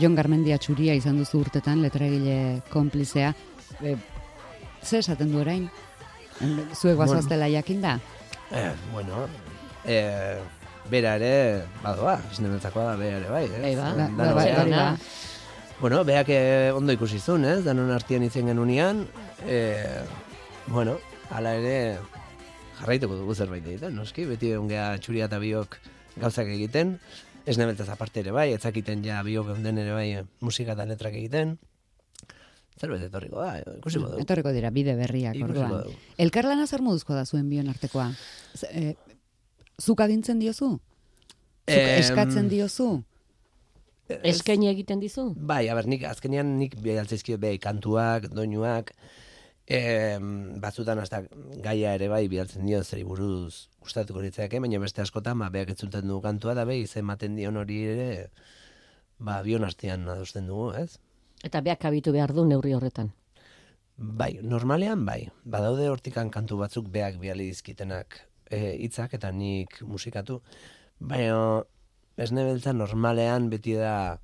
Jon 0.00 0.16
Garmendia 0.18 0.58
txuria 0.58 0.94
izan 0.98 1.20
duzu 1.20 1.40
urtetan, 1.44 1.82
letregile 1.84 2.60
konplizea. 2.72 3.32
E, 3.80 3.96
ze 4.82 4.98
esaten 4.98 5.30
du 5.32 5.40
orain? 5.40 5.68
Zuek 6.40 6.96
Bueno. 6.96 6.98
bazoaztela 7.04 7.48
jakin 7.48 7.80
da? 7.82 7.98
Eh, 8.50 8.72
bueno, 8.92 9.26
eh, 9.84 10.38
bera 10.90 11.14
ere, 11.16 11.64
badoa, 11.82 12.18
esne 12.32 12.48
beltzakoa 12.52 12.84
da 12.92 12.96
bera 12.96 13.16
ere 13.18 13.30
bai, 13.30 13.44
ez? 13.44 13.60
Bai, 13.62 13.74
ba. 13.76 13.82
Ba, 13.82 13.96
Dan- 13.96 14.16
ba, 14.16 14.24
danon 14.24 14.36
bai, 14.36 14.70
da. 14.70 14.96
Bueno, 15.80 16.04
beak 16.04 16.28
eh, 16.28 16.72
ondo 16.74 16.92
ikusi 16.92 17.18
zuen, 17.20 17.44
ez? 17.44 17.64
Danon 17.64 17.90
artean 17.90 18.22
izen 18.22 18.46
genunian, 18.46 19.06
eh, 19.46 20.02
bueno, 20.66 20.98
hala 21.30 21.54
ere 21.56 21.98
jarraituko 22.80 23.16
dugu 23.16 23.34
zerbait 23.34 23.66
egiten, 23.66 23.94
noski, 23.96 24.24
beti 24.26 24.52
ongea 24.54 24.98
txuria 24.98 25.26
eta 25.26 25.38
biok 25.38 25.78
gauzak 26.20 26.46
egiten, 26.46 26.98
ez 27.46 27.58
nebeltaz 27.58 27.88
aparte 27.92 28.20
ere 28.20 28.30
bai, 28.32 28.52
etzakiten 28.54 29.02
ja 29.04 29.22
biok 29.22 29.48
eunden 29.56 29.78
ere 29.78 29.92
bai 29.92 30.08
musika 30.40 30.72
eta 30.72 30.84
letrak 30.86 31.14
egiten, 31.14 31.58
zerbait 32.84 33.02
etorriko 33.08 33.40
da, 33.40 33.58
eh, 33.58 33.64
ikusiko 33.78 34.04
dugu. 34.10 34.20
Etorriko 34.22 34.52
dira 34.52 34.70
bide 34.70 34.94
berriak 34.98 35.36
orduan. 35.42 35.72
dugu. 35.84 35.96
Elkarlana 36.18 36.66
zer 36.66 36.82
moduzko 36.82 37.14
da 37.18 37.24
zuen 37.26 37.48
bion 37.50 37.68
artekoa? 37.72 38.10
Z- 38.54 38.70
E, 38.72 38.94
zuk 39.82 40.00
agintzen 40.00 40.38
diozu? 40.38 40.70
Zuk 40.78 41.80
Em, 41.80 41.98
eskatzen 42.00 42.48
diozu? 42.48 43.02
Eskaini 44.06 44.68
egiten 44.68 45.00
dizu? 45.00 45.30
Bai, 45.34 45.68
aber, 45.72 45.86
nik 45.88 46.02
azkenean 46.04 46.58
nik 46.58 46.74
bidaltzaizkio 46.84 47.38
bai 47.40 47.54
kantuak, 47.58 48.26
doinuak, 48.36 48.90
em, 49.66 50.60
batzutan 50.60 50.98
hasta 51.00 51.22
gaia 51.64 51.94
ere 51.96 52.10
bai 52.12 52.26
bidaltzen 52.28 52.66
dio 52.68 52.82
zeri 52.84 53.02
buruz 53.08 53.70
gustatuko 53.80 54.20
litzaeke, 54.20 54.60
baina 54.60 54.78
beste 54.78 55.00
askotan 55.00 55.38
ba 55.40 55.48
beak 55.48 55.70
entzuten 55.72 56.06
du 56.08 56.20
kantua 56.20 56.52
da 56.54 56.66
bai 56.68 56.82
izen 56.82 57.00
ematen 57.06 57.34
dion 57.36 57.56
hori 57.56 57.78
ere 57.94 58.30
ba 59.18 59.38
bion 59.42 59.64
artean 59.64 60.04
adosten 60.08 60.46
dugu, 60.46 60.74
ez? 60.76 60.98
Eta 61.44 61.60
beak 61.64 61.84
abitu 61.84 62.12
behar 62.14 62.32
du 62.32 62.46
neurri 62.48 62.72
horretan. 62.74 63.12
Bai, 63.96 64.38
normalean 64.42 65.04
bai. 65.06 65.20
Badaude 65.44 65.88
hortikan 65.92 66.30
kantu 66.34 66.58
batzuk 66.62 66.88
beak 66.90 67.20
bidali 67.20 67.46
dizkitenak 67.52 68.16
eh, 68.50 68.74
hitzak 68.80 69.14
eta 69.20 69.30
nik 69.32 69.82
musikatu. 69.86 70.40
Baina 70.98 71.62
esne 72.16 72.46
beltza 72.48 72.72
normalean 72.72 73.50
beti 73.52 73.76
da 73.78 74.16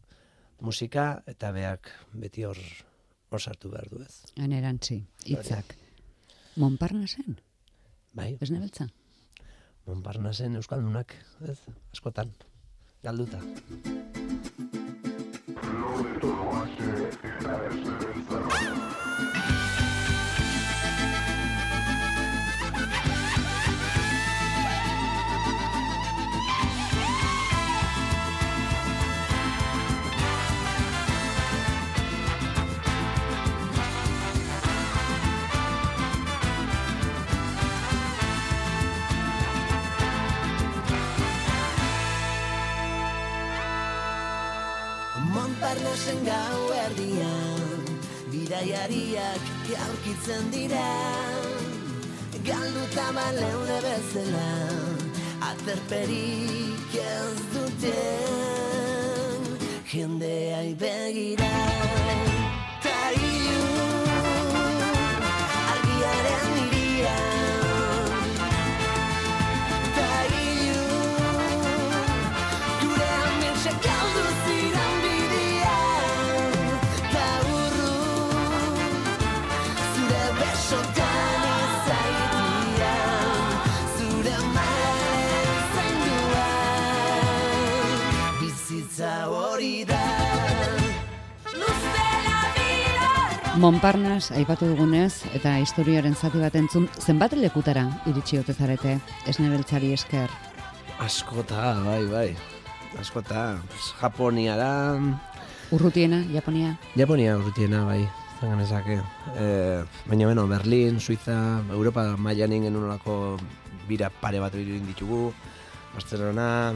musika 0.61 1.23
eta 1.31 1.53
beak 1.53 1.93
beti 2.15 2.49
hor 2.49 2.59
hor 3.31 3.41
sartu 3.41 3.71
behar 3.71 3.87
du 3.93 4.03
ez. 4.03 4.25
Han 4.43 4.53
erantzi, 4.57 5.05
hitzak. 5.29 5.77
Monparnasen, 6.59 7.39
Bai, 8.13 8.33
ez 8.43 8.51
nebeltza? 8.51 8.89
Montparnasen 9.87 10.59
euskaldunak, 10.59 11.15
ez? 11.47 11.61
Askotan, 11.95 12.35
galduta. 13.07 13.45
Gracias. 17.23 18.10
Bidaiariak 48.61 49.44
aurkitzen 49.87 50.51
dira. 50.53 50.88
Galduta 52.44 53.07
baleude 53.16 53.79
bezala 53.85 54.51
Aterperik 55.49 56.94
ez 57.01 57.40
duten 57.55 59.40
Jendeai 59.92 60.70
begira 60.83 61.55
Ta 62.85 63.01
ilun 63.12 63.89
Montparnas 93.61 94.31
aipatu 94.33 94.70
dugunez 94.70 95.27
eta 95.37 95.59
historiaren 95.61 96.14
zati 96.16 96.38
bat 96.40 96.55
entzun 96.57 96.87
zenbat 96.96 97.35
lekutara 97.37 97.83
iritsi 98.09 98.38
ote 98.40 98.55
zarete 98.57 98.94
esnebeltzari 99.29 99.90
esker. 99.92 100.33
Askota, 101.05 101.75
bai, 101.85 102.07
bai. 102.09 102.31
Askota, 103.03 103.59
Japoniara, 104.01 104.96
Urrutiena, 105.77 106.23
Japonia, 106.33 106.73
Japonia 106.96 107.37
urrutiena, 107.37 107.85
bai, 107.85 108.01
zangan 108.40 108.64
ezake. 108.64 108.96
E, 109.37 109.85
baina, 110.09 110.31
bueno, 110.31 110.46
Berlin, 110.49 110.96
Suiza, 110.99 111.61
Europa 111.68 112.16
mailan 112.16 112.57
egin 112.57 112.70
genuen 112.70 113.44
bira 113.87 114.09
pare 114.09 114.40
bat 114.40 114.57
egin 114.57 114.88
ditugu, 114.88 115.35
Barcelona, 115.92 116.73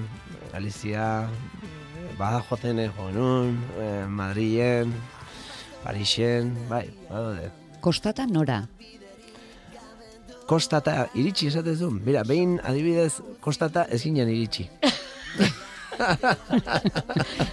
Galizia, 0.52 1.30
Badajozen 2.20 2.84
jo 2.84 3.08
genuen, 3.08 3.58
e, 3.80 4.06
Madrilen, 4.06 4.92
Parisen, 5.84 6.54
bai, 6.68 6.88
badaude. 7.10 7.50
kostata 7.84 8.24
nora. 8.26 8.62
Kostata 10.48 11.08
iritsi 11.14 11.50
esatezu, 11.50 11.90
mira, 12.04 12.22
behin 12.24 12.56
adibidez 12.64 13.20
kostata 13.44 13.84
ez 13.92 14.00
ginen 14.02 14.28
iritsi. 14.32 14.64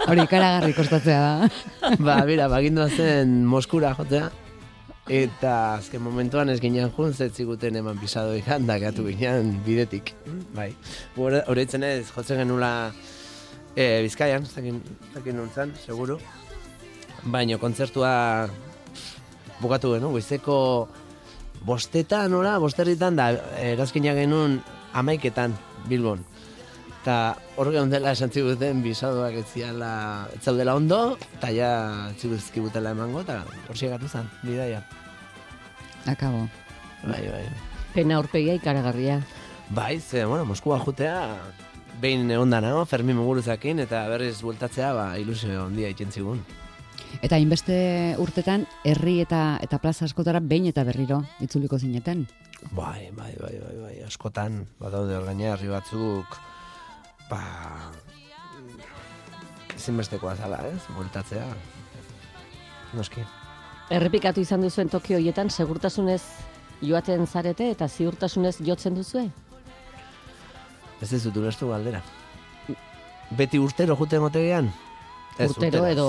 Hori 0.10 0.24
ikaragarri 0.24 0.74
kostatzea 0.74 1.20
da. 1.20 1.50
ba, 2.08 2.15
mira, 2.28 2.48
bagindua 2.52 2.88
zen 2.89 3.44
Moskura 3.52 3.91
jotea, 4.00 4.30
eta 5.12 5.76
azken 5.76 6.02
momentuan 6.04 6.50
ez 6.54 6.60
ginen 6.63 6.91
jun, 6.96 7.12
zetziguten 7.13 7.76
eman 7.84 8.00
pisado 8.00 8.36
ikan, 8.39 8.67
da 8.67 8.80
gatu 8.80 9.08
ginen 9.10 9.58
bidetik. 9.67 10.13
Bai, 10.56 10.72
horretzen 11.20 11.84
ez, 11.84 12.08
jotzen 12.15 12.46
genula 12.46 12.72
e, 13.76 14.02
Bizkaian, 14.08 14.48
zakin, 14.48 14.80
zakin 15.13 15.36
nuntzan, 15.44 15.76
seguru. 15.84 16.20
Baina 17.24 17.58
kontzertua 17.62 18.50
bukatu 19.62 19.94
genuen, 19.94 20.16
goizeko 20.16 20.58
bostetan, 21.66 22.34
ora, 22.34 22.58
bosterritan, 22.62 23.18
da 23.20 23.30
erazkina 23.62 24.16
genuen 24.18 24.60
amaiketan, 24.98 25.54
Bilbon. 25.90 26.24
Eta 27.02 27.36
hor 27.58 27.72
geundela 27.74 28.14
esan 28.14 28.30
ziguten 28.30 28.82
bisadoak 28.86 29.40
ez 29.42 29.46
ziala, 29.54 29.92
ez 30.36 30.42
zaudela 30.46 30.76
ondo, 30.78 31.18
eta 31.38 31.50
ja 31.54 31.72
ziguzkibutela 32.18 32.94
emango, 32.94 33.24
eta 33.26 33.42
hor 33.70 33.84
gatu 33.96 34.10
zen, 34.10 34.30
bidaia. 34.46 34.84
Akabo. 36.10 36.48
Bai, 37.04 37.26
bai. 37.30 37.46
Pena 37.94 38.18
aurpegia 38.18 38.54
ikaragarria. 38.58 39.22
Bai, 39.70 40.00
ze, 40.00 40.26
bueno, 40.26 40.46
Moskua 40.46 40.80
jutea, 40.80 41.38
behin 42.02 42.30
egon 42.32 42.50
da 42.50 42.62
nago, 42.62 42.86
Fermin 42.86 43.18
Muguruzakin, 43.18 43.80
eta 43.86 44.08
berriz 44.10 44.42
bueltatzea, 44.42 44.94
ba, 44.94 45.08
ilusio 45.22 45.66
ondia 45.66 45.90
iten 45.90 46.12
zigun. 46.12 46.42
Eta 47.19 47.36
hainbeste 47.36 47.76
urtetan, 48.24 48.63
herri 48.88 49.19
eta 49.21 49.60
eta 49.62 49.80
plaza 49.84 50.06
askotara 50.08 50.39
behin 50.39 50.69
eta 50.71 50.86
berriro 50.88 51.21
itzuliko 51.43 51.80
zineten. 51.80 52.24
Bai, 52.71 53.10
bai, 53.12 53.34
bai, 53.41 53.56
bai, 53.60 53.76
bai, 53.82 53.95
askotan, 54.06 54.62
badaude 54.80 55.17
hor 55.17 55.26
gaina 55.28 55.52
herri 55.56 55.67
batzuk, 55.71 56.38
ba, 57.30 57.41
ezinbestekoa 59.76 60.36
zala, 60.38 60.62
ez, 60.69 60.82
bueltatzea. 60.95 61.47
Noski. 62.93 63.24
Errepikatu 63.91 64.43
izan 64.43 64.62
duzuen 64.63 64.91
toki 64.91 65.17
horietan, 65.17 65.50
segurtasunez 65.50 66.21
joaten 66.82 67.28
zarete 67.28 67.71
eta 67.71 67.88
ziurtasunez 67.88 68.58
jotzen 68.65 68.95
duzue? 68.95 69.26
Ez 71.02 71.12
ez 71.13 71.24
dut 71.26 71.38
ulertu 71.41 71.69
galdera. 71.71 72.02
Beti 73.38 73.60
urtero 73.60 73.95
juten 73.97 74.21
motegean? 75.38 75.52
Urtero 75.52 75.86
edo 75.88 76.08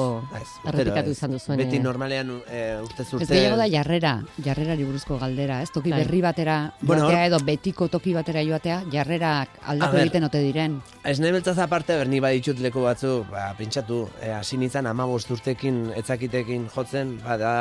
errepikatu 0.68 1.12
izan 1.14 1.34
duzuen, 1.36 1.60
Beti 1.60 1.78
eh, 1.78 1.82
normalean 1.82 2.32
e, 2.46 2.60
urtez 2.82 3.06
urte... 3.12 3.24
Ez 3.24 3.30
gehiago 3.30 3.58
da 3.60 3.68
jarrera, 3.70 4.12
jarrerari 4.44 4.86
buruzko 4.88 5.18
galdera, 5.20 5.60
ez? 5.62 5.70
Toki 5.74 5.92
Bai. 5.92 6.02
berri 6.02 6.20
batera 6.24 6.56
Bueno, 6.80 7.06
joatea 7.06 7.26
edo 7.30 7.40
betiko 7.46 7.88
toki 7.92 8.14
batera 8.16 8.44
joatea, 8.46 8.82
jarrerak 8.92 9.58
aldatu 9.72 10.00
egiten 10.02 10.28
ote 10.28 10.42
diren. 10.44 10.78
Ez 11.04 11.18
nahi 11.22 11.32
beltzaz 11.36 11.58
aparte, 11.64 11.96
berni 12.00 12.20
baditut 12.24 12.60
leku 12.64 12.84
batzu, 12.86 13.22
ba, 13.30 13.48
pentsatu, 13.58 14.04
e, 14.20 14.32
hasi 14.36 14.60
nintzen 14.60 14.88
amabost 14.90 15.30
urtekin, 15.34 15.84
etzakitekin 15.98 16.68
jotzen, 16.74 17.18
bada, 17.24 17.52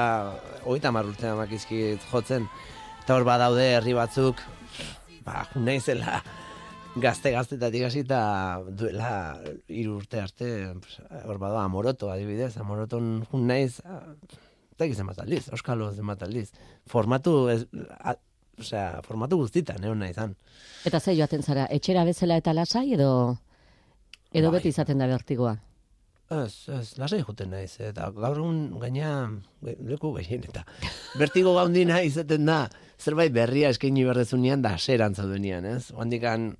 hogeita 0.65 0.91
hamar 0.91 1.09
urte 1.11 1.31
amakizkit 1.31 2.07
jotzen, 2.11 2.47
eta 3.03 3.17
hor 3.17 3.27
badaude 3.27 3.71
herri 3.77 3.97
batzuk, 3.97 4.41
ba, 5.25 5.45
jun 5.53 5.65
naizela, 5.69 6.21
gazte 6.95 7.31
gaztetatik 7.31 7.85
hasi 7.87 8.01
eta 8.03 8.61
duela 8.67 9.39
hiru 9.67 9.97
urte 10.01 10.19
arte, 10.19 10.47
pues, 10.81 10.97
hor 11.23 11.39
bada 11.39 11.63
amoroto 11.63 12.11
adibidez, 12.11 12.57
amoroton 12.57 13.23
jun 13.31 13.47
naiz, 13.47 13.79
ah, 13.85 14.01
eta 14.75 14.85
egizan 14.85 15.07
bat 15.07 15.21
aldiz, 15.23 15.45
euskalo 15.53 15.91
zenbat 15.93 16.23
aldiz. 16.23 16.49
Formatu, 16.89 17.47
ez, 17.53 17.63
a, 17.99 18.15
osea, 18.59 19.01
formatu 19.07 19.39
guztitan, 19.39 19.83
egon 19.83 20.03
nahi 20.03 20.13
zan. 20.13 20.35
Eta 20.85 20.99
ze 20.99 21.15
joaten 21.15 21.43
zara, 21.43 21.67
etxera 21.71 22.03
bezala 22.05 22.37
eta 22.41 22.53
lasai 22.53 22.93
edo 22.93 23.11
edo 24.33 24.49
Bai. 24.51 24.59
beti 24.59 24.71
izaten 24.71 24.97
da 24.99 25.07
bertigoa? 25.07 25.57
Ez, 26.31 26.69
ez, 26.71 26.97
lasai 26.97 27.19
juten 27.27 27.49
naiz, 27.51 27.75
eta 27.83 28.07
gaur 28.15 28.37
egun 28.39 28.79
gaina 28.79 29.29
leku 29.61 30.13
gehien, 30.15 30.45
eta 30.47 30.63
bertigo 31.19 31.55
gaundina 31.57 31.99
izaten 32.07 32.47
da, 32.47 32.61
zerbait 32.99 33.33
berria 33.35 33.71
eskaini 33.73 34.05
berdezunean 34.07 34.63
da 34.63 34.77
seran 34.77 35.15
zaudenean, 35.15 35.67
ez? 35.67 35.91
Oandikan 35.91 36.53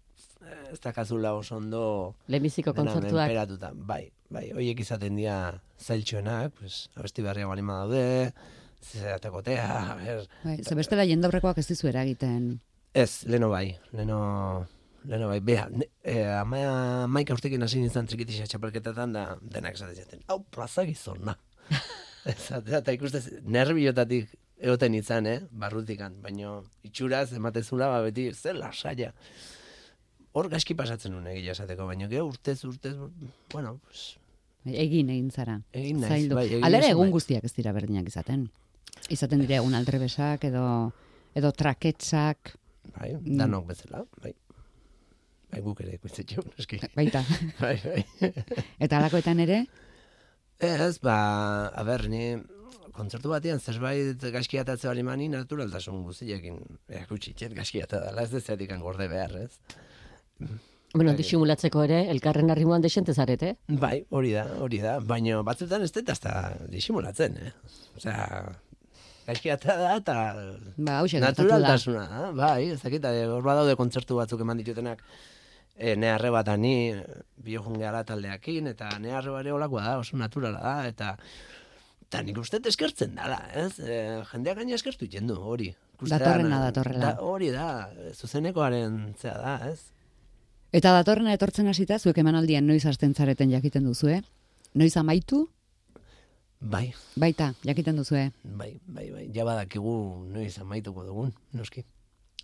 ez 0.72 0.80
dakazula 0.84 1.34
oso 1.38 1.58
ondo 1.58 1.84
Lehenbiziko 2.28 2.74
dena 2.74 2.94
kontzertuak. 2.94 3.76
Bai, 3.88 4.04
bai, 4.30 4.48
hoiek 4.56 4.80
izaten 4.84 5.20
dira 5.20 5.62
zailtxoenak, 5.80 6.54
pues, 6.60 6.90
abesti 6.96 7.26
berria 7.26 7.48
balima 7.50 7.82
daude, 7.84 8.34
zeratekotea, 8.82 9.70
a 9.94 9.96
ber, 9.96 10.28
Bai, 10.44 10.60
ze 10.64 10.76
bestela 10.76 11.06
jendaurrekoak 11.06 11.62
ez 11.62 11.68
dizu 11.70 11.90
eragiten. 11.92 12.60
Ez, 12.94 13.24
leno 13.32 13.50
bai, 13.50 13.78
leno, 13.96 14.20
leno 15.08 15.32
bai. 15.32 15.40
Ne, 15.72 15.88
e, 16.04 16.26
ama, 16.36 17.08
maika 17.08 17.34
urtekin 17.38 17.64
hasi 17.64 17.80
nintzen 17.80 18.10
trikitisa 18.10 18.50
txapelketetan 18.52 19.16
da 19.16 19.26
denak 19.42 19.80
esaten 19.80 20.04
zaten. 20.04 20.24
Hau, 20.28 20.42
plaza 20.44 20.86
gizona. 20.90 21.38
Esatea, 22.32 22.82
eta 22.84 22.94
ikustez, 22.94 23.24
nerviotatik 23.50 24.30
egoten 24.62 24.94
izan, 24.94 25.26
eh, 25.26 25.40
barrutikan, 25.52 26.20
baino 26.22 26.60
itxuraz 26.86 27.32
ematezula, 27.34 27.88
ba, 27.90 28.02
beti, 28.06 28.28
zer 28.34 28.60
lasaia. 28.60 29.12
Hor 30.34 30.48
gaizki 30.52 30.76
pasatzen 30.80 31.12
nuen 31.12 31.28
egia 31.34 31.52
esateko, 31.56 31.86
baino 31.90 32.08
gero 32.12 32.26
urtez, 32.30 32.62
urtez, 32.66 32.94
bueno, 33.52 33.78
pues, 33.86 34.18
Egin 34.64 35.10
egin 35.10 35.32
zara. 35.34 35.56
Egin 35.74 35.98
naiz, 36.04 36.12
Zaildu. 36.12 36.36
bai, 36.38 36.46
naiz, 36.62 36.86
egun 36.92 37.08
bai. 37.10 37.14
guztiak 37.16 37.44
ez 37.48 37.54
dira 37.56 37.72
berdinak 37.74 38.06
izaten. 38.08 38.44
Izaten 39.10 39.42
dira 39.42 39.58
egun 39.58 39.74
aldrebesak 39.74 40.44
edo 40.52 40.64
edo 41.36 41.50
traketsak, 41.52 42.54
bai, 42.98 43.16
danok 43.26 43.66
bezala, 43.72 44.04
bai. 44.22 44.36
Bai, 45.52 45.62
guk 45.66 45.82
ere 45.84 45.96
ikusten 45.98 46.30
eski. 46.62 46.78
baita. 46.96 47.24
bai, 47.64 47.74
bai. 47.84 48.06
Eta 48.86 49.00
alakoetan 49.02 49.40
ere, 49.48 49.66
Ez, 50.62 51.00
ba, 51.02 51.16
a 51.74 51.82
ber, 51.84 52.04
ni 52.08 52.36
kontzertu 52.94 53.32
batean 53.32 53.58
zerbait 53.60 54.22
gaizkiatatze 54.36 54.86
bali 54.92 55.02
mani 55.02 55.26
naturaltasun 55.34 56.04
guztiekin 56.06 56.60
erakutsi 56.88 57.34
txet 57.34 57.56
gaizkiata 57.58 57.98
dela, 58.04 58.22
ez 58.22 58.30
dezatik 58.30 58.70
gorde 58.78 59.08
behar, 59.10 59.34
ez? 59.42 59.56
Bueno, 60.94 61.14
Bai. 61.14 61.18
disimulatzeko 61.22 61.86
ere, 61.86 62.02
elkarren 62.12 62.52
arrimuan 62.52 62.82
desente 62.84 63.14
zarete. 63.14 63.54
Bai, 63.68 64.02
hori 64.10 64.34
da, 64.36 64.44
hori 64.60 64.82
da, 64.84 64.98
baina 65.00 65.40
batzutan 65.48 65.86
ez 65.86 65.92
dut 65.96 66.10
hasta 66.12 66.34
disimulatzen, 66.68 67.38
eh? 67.40 67.52
Osea, 67.96 68.26
gaizkiata 69.28 69.78
da 69.80 69.94
eta 70.02 70.16
ba, 70.36 70.44
da. 70.76 71.22
naturaltasuna, 71.24 72.04
da, 72.12 72.32
bai, 72.36 72.72
ez 72.74 72.82
dakit, 72.82 73.06
eh, 73.08 73.24
hor 73.32 73.46
badaude 73.46 73.78
kontzertu 73.80 74.18
batzuk 74.20 74.44
eman 74.44 74.60
ditutenak, 74.60 75.00
e, 75.78 75.96
neharre 75.96 76.32
bat 76.36 76.52
ani, 76.52 76.74
biojun 77.40 77.80
gehala 77.80 78.04
taldeakin, 78.04 78.68
eta 78.74 78.92
neharre 79.00 79.32
bare 79.32 79.54
olakoa 79.56 79.86
da, 79.86 79.96
oso 80.04 80.20
naturala 80.20 80.60
da, 80.60 80.76
eta 80.92 81.16
eta 82.12 82.26
nik 82.28 82.42
uste 82.42 82.60
eskertzen 82.68 83.16
dala, 83.16 83.40
ez? 83.56 83.80
E, 83.80 84.02
jendeak 84.34 84.60
gaina 84.60 84.76
eskertu 84.76 85.08
iten 85.08 85.32
du, 85.32 85.40
hori. 85.40 85.72
Datorrena, 86.02 86.50
na- 86.58 86.62
datorrela. 86.68 87.14
Da, 87.14 87.24
hori 87.24 87.52
da, 87.56 87.88
zuzenekoaren 88.12 89.14
zea 89.22 89.38
da, 89.40 89.56
ez? 89.72 89.80
Eta 90.72 90.94
datorrena 90.96 91.34
etortzen 91.36 91.68
hasita, 91.68 91.98
zuek 92.00 92.18
emanaldian 92.22 92.68
noiz 92.68 92.86
hasten 92.88 93.14
zareten 93.16 93.52
jakiten 93.52 93.84
duzue? 93.88 94.22
Noiz 94.76 94.94
amaitu? 94.98 95.50
Bai, 96.62 96.94
Baita, 97.20 97.54
jakiten 97.66 97.98
duzue. 97.98 98.32
bai, 98.44 98.76
bai, 98.86 99.10
bai, 99.12 99.26
ja 99.34 99.44
badakigu 99.46 99.94
noiz 100.30 100.58
amaituko 100.62 101.04
dugun, 101.04 101.34
noski. 101.58 101.84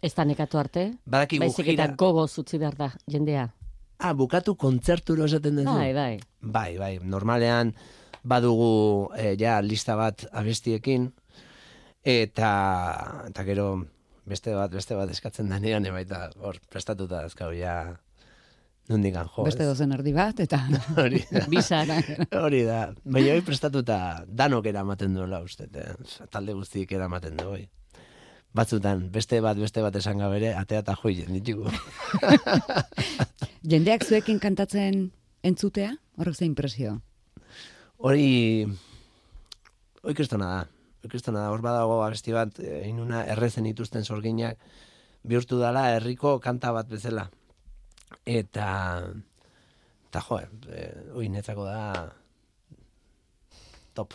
Ez 0.01 0.13
da 0.15 0.25
nekatu 0.25 0.57
arte, 0.57 0.87
Badakigu 1.05 1.43
baizik 1.45 1.67
eta 1.67 1.85
gira- 1.87 1.95
gogoz 1.97 2.37
utzi 2.39 2.57
behar 2.57 2.75
da, 2.75 2.91
jendea. 3.09 3.47
Ah, 3.99 4.13
bukatu 4.13 4.55
kontzerturo 4.55 5.25
esaten 5.25 5.55
duzu? 5.55 5.69
Bai, 5.73 5.93
bai. 5.93 6.19
Bai, 6.41 6.77
bai, 6.77 6.99
normalean 7.01 7.73
badugu 8.23 9.09
eh, 9.17 9.35
ja 9.39 9.61
lista 9.61 9.95
bat 9.95 10.25
abestiekin 10.31 11.11
eta 12.03 12.51
eta 13.29 13.43
gero 13.47 13.85
beste 14.25 14.53
bat 14.55 14.71
beste 14.71 14.95
bat 14.95 15.09
eskatzen 15.09 15.49
danean 15.49 15.85
e, 15.85 15.91
baita 15.91 16.29
hor 16.41 16.57
prestatuta 16.69 17.21
azkau 17.25 17.51
ja 17.55 17.97
nondikan 18.89 19.27
jo. 19.31 19.45
Beste 19.47 19.65
dozen 19.67 19.91
erdi 19.95 20.13
bat, 20.15 20.39
eta 20.39 20.59
Hori 21.01 21.23
da. 21.31 21.43
Bizar. 21.53 21.91
Hori 22.41 22.63
da. 22.67 22.81
Baina 23.03 23.33
hori 23.35 23.43
prestatuta 23.47 23.97
danok 24.27 24.69
eramaten 24.71 25.15
duela 25.17 25.41
uste, 25.43 25.67
eh? 25.73 25.91
talde 26.31 26.55
guztiek 26.57 26.91
eramaten 26.91 27.37
du 27.39 27.49
hoi. 27.55 27.65
Batzutan, 28.57 29.03
beste 29.13 29.41
bat, 29.43 29.57
beste 29.59 29.83
bat 29.83 29.95
esan 29.99 30.23
gabere, 30.23 30.53
atea 30.57 30.81
eta 30.81 30.95
joien 30.97 31.35
ditugu. 31.35 31.69
jendeak 33.71 34.05
zuekin 34.07 34.39
kantatzen 34.41 35.11
entzutea, 35.45 35.91
horrek 36.17 36.39
ze 36.39 36.47
impresio. 36.47 36.95
Hori, 37.97 38.65
hori 40.01 40.17
kristona 40.17 40.49
da. 40.55 40.59
Hori 41.01 41.11
kristona 41.11 41.43
da, 41.43 41.51
hor 41.53 41.61
badago 41.61 41.99
abesti 42.05 42.33
bat, 42.33 42.57
eh, 42.63 42.87
inuna 42.89 43.25
errezen 43.35 43.67
ituzten 43.69 44.05
sorginak, 44.05 44.57
bihurtu 45.27 45.59
dala 45.59 45.89
herriko 45.93 46.39
kanta 46.39 46.71
bat 46.71 46.89
bezala. 46.89 47.27
Eta, 48.25 48.67
eta 50.07 50.21
jo, 50.29 50.39
eh, 50.71 50.91
hori 51.13 51.29
netzako 51.33 51.65
da 51.67 51.81
top. 53.97 54.13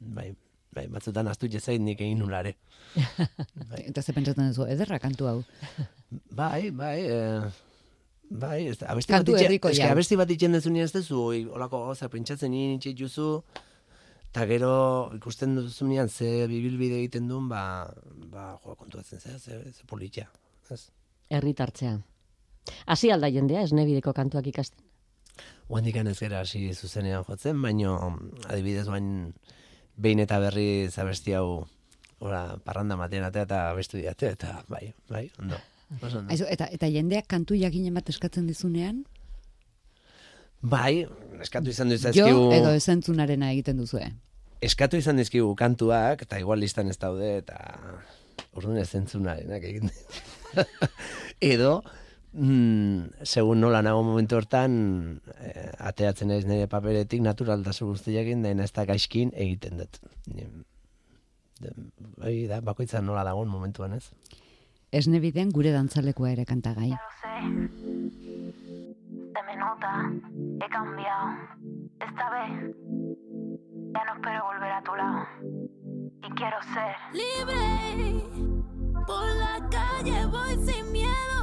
Bai, 0.00 0.30
bai, 0.74 0.86
batzutan 0.88 1.28
astu 1.28 1.48
jezain 1.52 1.84
nik 1.84 2.00
egin 2.00 2.18
nulare. 2.22 2.54
Bai. 3.70 3.82
Eta 3.86 4.02
ze 4.02 4.12
pentsatzen 4.16 4.48
duzu, 4.50 4.64
ederra 4.66 4.98
kantu 4.98 5.26
hau. 5.30 5.40
Bai, 6.34 6.70
bai, 6.74 6.96
eh, 7.06 7.50
bai, 8.30 8.66
ez, 8.72 8.78
abesti 8.82 9.12
Kantu 9.12 9.32
bat 9.34 9.40
itxe- 9.40 9.46
herriko 9.46 9.70
eske 9.70 9.86
abesti 9.92 10.16
bat 10.18 10.30
itxen 10.34 10.56
dezunean 10.56 10.88
ez 10.88 10.94
duzu, 10.96 11.20
oi, 11.34 11.42
olako 11.46 11.84
gauza 11.86 12.08
pentsatzen 12.10 12.50
nien 12.50 12.78
itxe 12.78 12.94
juzu, 12.98 13.28
eta 14.30 14.46
gero 14.50 14.72
ikusten 15.20 15.54
duzunean 15.60 16.08
ze 16.08 16.46
bibilbide 16.50 16.98
egiten 17.04 17.28
duen, 17.30 17.46
ba, 17.52 17.62
ba, 18.32 18.48
jo, 18.64 18.74
kontuatzen 18.80 19.20
zera, 19.22 19.38
ze, 19.38 19.60
ze 19.70 19.86
politxa. 19.86 20.26
Ez? 20.70 20.88
Herritartzea. 21.30 21.98
Hasi 22.86 23.10
alda 23.10 23.30
jendea, 23.30 23.62
esnebideko 23.62 24.12
kantuak 24.16 24.46
ikasten. 24.46 24.84
Oandikan 25.70 26.06
ez 26.10 26.18
gera 26.18 26.40
hasi 26.40 26.72
zuzenean 26.74 27.24
jotzen, 27.24 27.60
baino 27.62 27.96
adibidez 28.48 28.86
bain 28.90 29.32
behin 29.96 30.18
eta 30.24 30.40
berri 30.42 30.88
zabesti 30.90 31.36
hau 31.38 31.66
ora, 32.20 32.56
parranda 32.64 32.96
matean 32.96 33.24
atea 33.24 33.46
eta 33.46 33.60
abestu 33.70 33.96
diate, 34.00 34.34
eta 34.36 34.64
bai, 34.68 34.92
bai, 35.08 35.30
ondo. 35.38 35.56
Ondo. 36.02 36.26
Aizu, 36.30 36.44
eta, 36.50 36.66
eta 36.70 36.86
jendeak 36.90 37.26
kantu 37.26 37.56
jakinen 37.58 37.94
bat 37.94 38.08
eskatzen 38.08 38.46
dizunean, 38.46 39.04
Bai, 40.60 41.06
eskatu 41.40 41.72
izan 41.72 41.88
Jo 41.88 41.96
dizkigu 41.96 42.50
edo 42.52 42.72
esentzunarena 42.76 43.48
egiten 43.54 43.78
duzue. 43.80 44.04
eskatu 44.60 44.98
izan 45.00 45.16
dizkigu 45.16 45.54
kantuak 45.56 46.22
eta 46.22 46.38
igual 46.38 46.60
listan 46.60 46.88
ez 46.92 46.98
daude 46.98 47.38
eta 47.38 47.56
orduan 48.52 48.76
ez 48.76 48.90
zentzunarenak 48.90 49.64
egin 49.64 49.88
dit. 49.88 50.20
edo 51.54 51.82
mm, 52.32 53.24
segun 53.26 53.60
nola 53.60 53.82
nago 53.82 54.02
momentu 54.06 54.36
hortan 54.38 55.20
eh, 55.38 55.70
ateatzen 55.78 56.28
naiz 56.28 56.46
nire 56.46 56.68
paperetik 56.70 57.22
naturaltasun 57.24 57.92
guztiakin 57.94 58.42
dena 58.42 58.64
ez 58.64 58.72
da 58.72 58.84
gaizkin 58.84 59.32
egiten 59.34 59.78
dut. 59.80 60.00
Hori 62.20 62.46
da, 62.48 62.60
bakoitza 62.64 63.00
nola 63.04 63.24
dagoen 63.24 63.48
momentuan 63.48 63.92
ez. 63.98 64.10
Esne 64.90 65.20
biden 65.22 65.50
gure 65.54 65.70
dantzalekua 65.70 66.32
ere 66.32 66.44
kantagai. 66.44 66.90
Se 69.30 69.42
me 69.46 69.56
nota, 69.56 69.92
he 70.60 70.68
cambiado. 70.68 71.28
Esta 72.00 72.30
vez 72.30 72.74
ya 73.94 74.04
no 74.04 74.14
espero 74.14 74.44
volver 74.44 74.72
a 74.72 74.82
tu 74.82 74.94
lado. 74.96 75.26
Y 76.26 76.30
quiero 76.34 76.56
ser 76.74 76.96
libre. 77.12 77.64
Por 79.06 79.26
la 79.36 79.68
calle 79.70 80.26
voy 80.26 80.54
sin 80.66 80.92
miedo. 80.92 81.39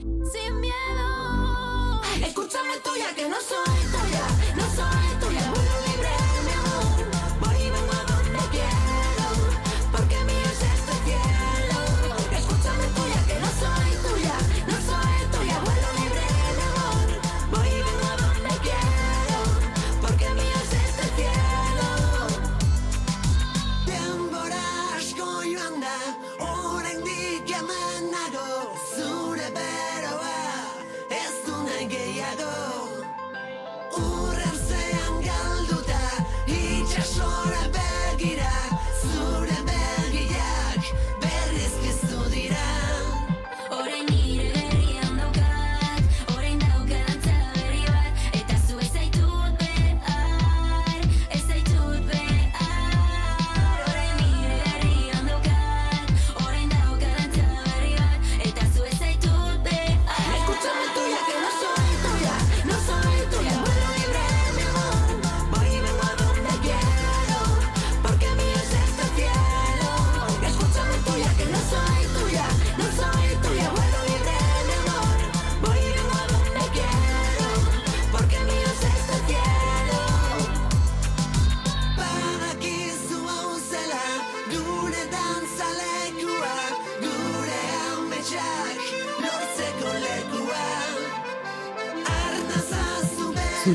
Sin 0.00 0.60
miedo. 0.60 2.00
Escúchame 2.24 2.78
tuya 2.82 3.14
que 3.14 3.28
no 3.28 3.36
soy 3.40 3.80
tuya, 3.92 4.26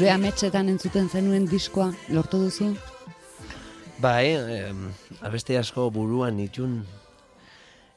Zure 0.05 0.19
ametsetan 0.21 0.67
entzuten 0.69 1.07
zenuen 1.09 1.47
diskoa 1.49 1.87
lortu 2.13 2.37
duzu? 2.37 2.67
Bai, 3.97 4.35
em, 4.37 4.83
abeste 5.25 5.55
asko 5.57 5.87
buruan 5.89 6.37
itun 6.43 6.75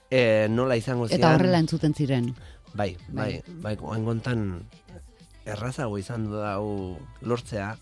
e, 0.09 0.23
nola 0.49 0.79
izango 0.81 1.05
zian. 1.05 1.19
Eta 1.19 1.35
horrela 1.37 1.61
entzuten 1.61 1.93
ziren. 1.93 2.31
Bai, 2.73 2.95
bai, 3.13 3.43
bai, 3.61 3.75
gontan 3.77 4.47
errazago 5.45 5.99
izan 6.01 6.25
du 6.31 6.39
da 6.39 6.55
hau 6.55 6.97
lortzea 7.21 7.75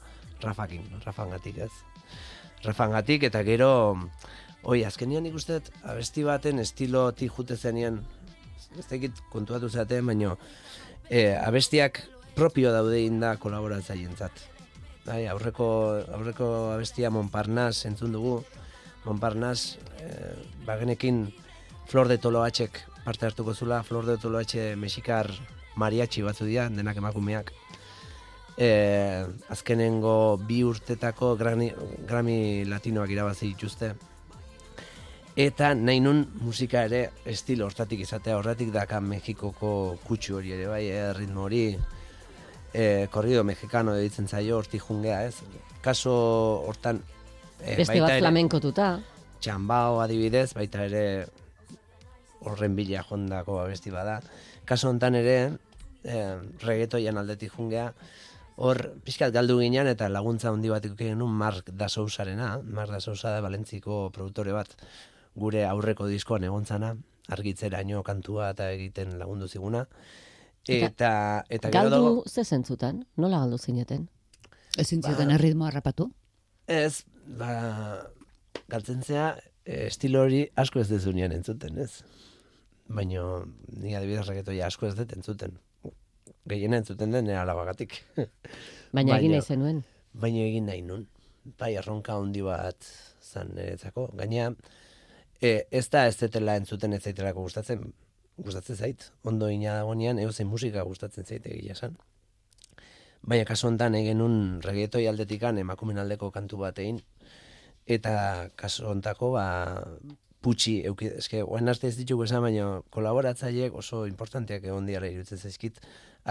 Rafakin, 0.42 0.90
Rafangatik 1.04 1.62
ez. 1.68 1.70
Rafangatik 2.66 3.28
eta 3.30 3.44
gero, 3.46 3.70
oi, 4.64 4.80
azkenian 4.90 5.30
ikusten 5.30 5.62
dut 5.62 5.70
abesti 5.86 6.26
baten 6.26 6.58
estilotik 6.66 7.30
jute 7.38 7.54
zenean, 7.54 8.02
ez 8.74 8.88
dakit 8.90 9.22
kontuatu 9.30 9.70
zaten, 9.70 10.02
baino, 10.10 10.34
e, 11.06 11.28
abestiak 11.38 12.02
propio 12.36 12.70
daude 12.70 13.00
inda 13.00 13.38
kolaboratzaientzat. 13.40 14.42
Bai, 15.06 15.24
aurreko, 15.32 15.66
aurreko 16.18 16.48
abestia 16.74 17.08
Montparnasse 17.10 17.88
entzun 17.88 18.12
dugu. 18.12 18.36
Montparnasse, 19.06 19.80
e, 20.02 20.10
bagenekin 20.66 21.24
Flor 21.88 22.10
de 22.10 22.18
Toloatxek 22.18 22.82
parte 23.06 23.26
hartuko 23.26 23.54
zula, 23.54 23.82
Flor 23.86 24.04
de 24.04 24.18
Toloatxe 24.18 24.74
mexikar 24.76 25.30
mariachi 25.80 26.26
batzu 26.26 26.44
dira, 26.44 26.68
denak 26.68 27.00
emakumeak. 27.00 27.54
E, 28.58 28.68
azkenengo 29.48 30.36
bi 30.36 30.60
urtetako 30.66 31.36
Grammy, 31.40 31.70
Grammy 32.04 32.66
Latinoak 32.68 33.16
irabazi 33.16 33.52
dituzte. 33.54 33.94
Eta 35.36 35.74
nahi 35.76 36.00
nun 36.00 36.24
musika 36.40 36.84
ere 36.88 37.02
estilo 37.24 37.68
hortatik 37.68 38.00
izatea, 38.04 38.36
horretik 38.40 38.72
daka 38.74 39.00
Mexikoko 39.00 39.70
kutsu 40.04 40.40
hori 40.40 40.56
ere, 40.56 40.66
bai, 40.68 40.86
eh, 40.88 41.12
ritmo 41.12 41.44
hori, 41.44 41.68
e, 42.76 43.08
korrido 43.10 43.42
mexicano 43.44 43.94
ditzen 43.96 44.28
zaio, 44.28 44.58
hortik 44.60 44.82
jungea, 44.84 45.24
ez? 45.24 45.40
Kaso 45.80 46.12
hortan, 46.68 47.00
e, 47.62 47.76
Beste 47.80 48.00
bat 48.04 48.18
flamenkotuta. 48.20 48.88
txambao 49.40 50.00
adibidez, 50.02 50.52
baita 50.54 50.84
ere 50.84 51.26
horren 52.44 52.76
bila 52.76 53.02
jondako 53.08 53.60
abesti 53.62 53.90
bada. 53.90 54.20
Kaso 54.64 54.90
hontan 54.90 55.14
ere, 55.14 55.36
eh, 56.04 56.36
reggaetoian 56.62 57.16
aldetik 57.18 57.52
jungea, 57.56 57.92
hor 58.56 58.80
pixkat 59.04 59.32
galdu 59.32 59.58
ginean 59.60 59.86
eta 59.86 60.08
laguntza 60.08 60.50
handi 60.50 60.68
bat 60.72 60.84
ikuki 60.84 61.10
genuen 61.12 61.32
Mark 61.32 61.70
da 61.72 61.88
Sousarena, 61.88 62.58
Mark 62.62 62.90
da 62.90 63.00
Sousa 63.00 63.30
da 63.30 63.40
Valentziko 63.44 64.10
produktore 64.12 64.52
bat 64.52 64.72
gure 65.34 65.66
aurreko 65.66 66.06
diskoan 66.08 66.44
egontzana, 66.44 66.94
argitzeraino 67.28 68.02
kantua 68.02 68.50
eta 68.54 68.70
egiten 68.72 69.18
lagundu 69.18 69.48
ziguna. 69.48 69.86
Eta 70.68 70.86
Eta, 70.86 71.10
eta, 71.48 71.70
Galdu 71.70 71.90
dago, 71.94 72.22
ze 72.26 72.44
zentzutan? 72.44 73.04
Nola 73.16 73.38
galdu 73.38 73.58
zineten? 73.58 74.08
Ezin 74.78 75.00
Ba- 75.00 75.08
zioten 75.12 75.30
erritmoa 75.30 75.68
harrapatu? 75.68 76.10
Ez, 76.66 77.04
ba, 77.38 77.50
galtzen 78.68 79.02
zea, 79.02 79.36
eh, 79.64 79.86
estilo 79.86 80.22
hori 80.26 80.42
asko 80.56 80.80
ez 80.80 80.88
dezunean 80.88 81.32
entzuten, 81.32 81.78
ez? 81.78 82.02
Baina, 82.88 83.22
ni 83.76 83.94
adibidez 83.94 84.26
reggaetoia 84.26 84.66
asko 84.66 84.86
ez 84.88 84.94
dut 84.98 85.12
entzuten. 85.16 85.58
Gehiena 86.46 86.78
entzuten 86.82 87.10
den 87.14 87.26
nera 87.26 87.42
alabagatik. 87.42 88.00
Baina 88.96 89.18
egin 89.18 89.32
nahi 89.36 89.42
zenuen. 89.42 89.84
Baina 90.14 90.44
egin 90.46 90.66
nahi 90.66 90.82
nun. 90.82 91.06
Bai, 91.58 91.74
erronka 91.78 92.14
handi 92.18 92.42
bat 92.42 92.86
zan 93.22 93.52
niretzako. 93.54 94.08
Gaina, 94.18 94.50
e, 95.40 95.66
ez 95.70 95.88
da 95.90 96.06
ez 96.10 96.16
zetela 96.16 96.56
entzuten 96.58 96.92
ez 96.92 97.02
zaitelako 97.04 97.46
gustatzen. 97.46 97.92
Gustatzen 98.36 98.76
zait. 98.76 99.12
Ondo 99.24 99.48
ina 99.48 99.78
dagoenean, 99.78 100.18
eusen 100.20 100.48
musika 100.50 100.84
gustatzen 100.84 101.24
zait 101.24 101.46
egia 101.46 101.72
esan. 101.72 101.96
Baina 103.26 103.46
kasu 103.48 103.66
honetan 103.70 103.96
egin 103.98 104.20
nun 104.20 104.36
reggaetoi 104.62 105.06
aldetikan 105.08 105.58
emakumen 105.58 105.98
aldeko 105.98 106.30
kantu 106.34 106.60
bat 106.60 106.78
egin. 106.78 107.00
Eta 107.86 108.12
kasu 108.60 108.86
hontako, 108.90 109.32
ba, 109.38 109.46
putxi, 110.44 110.76
euki, 110.90 111.08
eske, 111.22 111.40
oen 111.42 111.70
arte 111.72 111.88
ez 111.88 111.96
ditugu 111.96 112.26
esan, 112.26 112.44
baina 112.44 112.82
kolaboratzaileek 112.94 113.74
oso 113.78 114.04
importanteak 114.10 114.66
egon 114.68 114.86
diara 114.86 115.08
irutzen 115.10 115.40
zaizkit, 115.40 115.80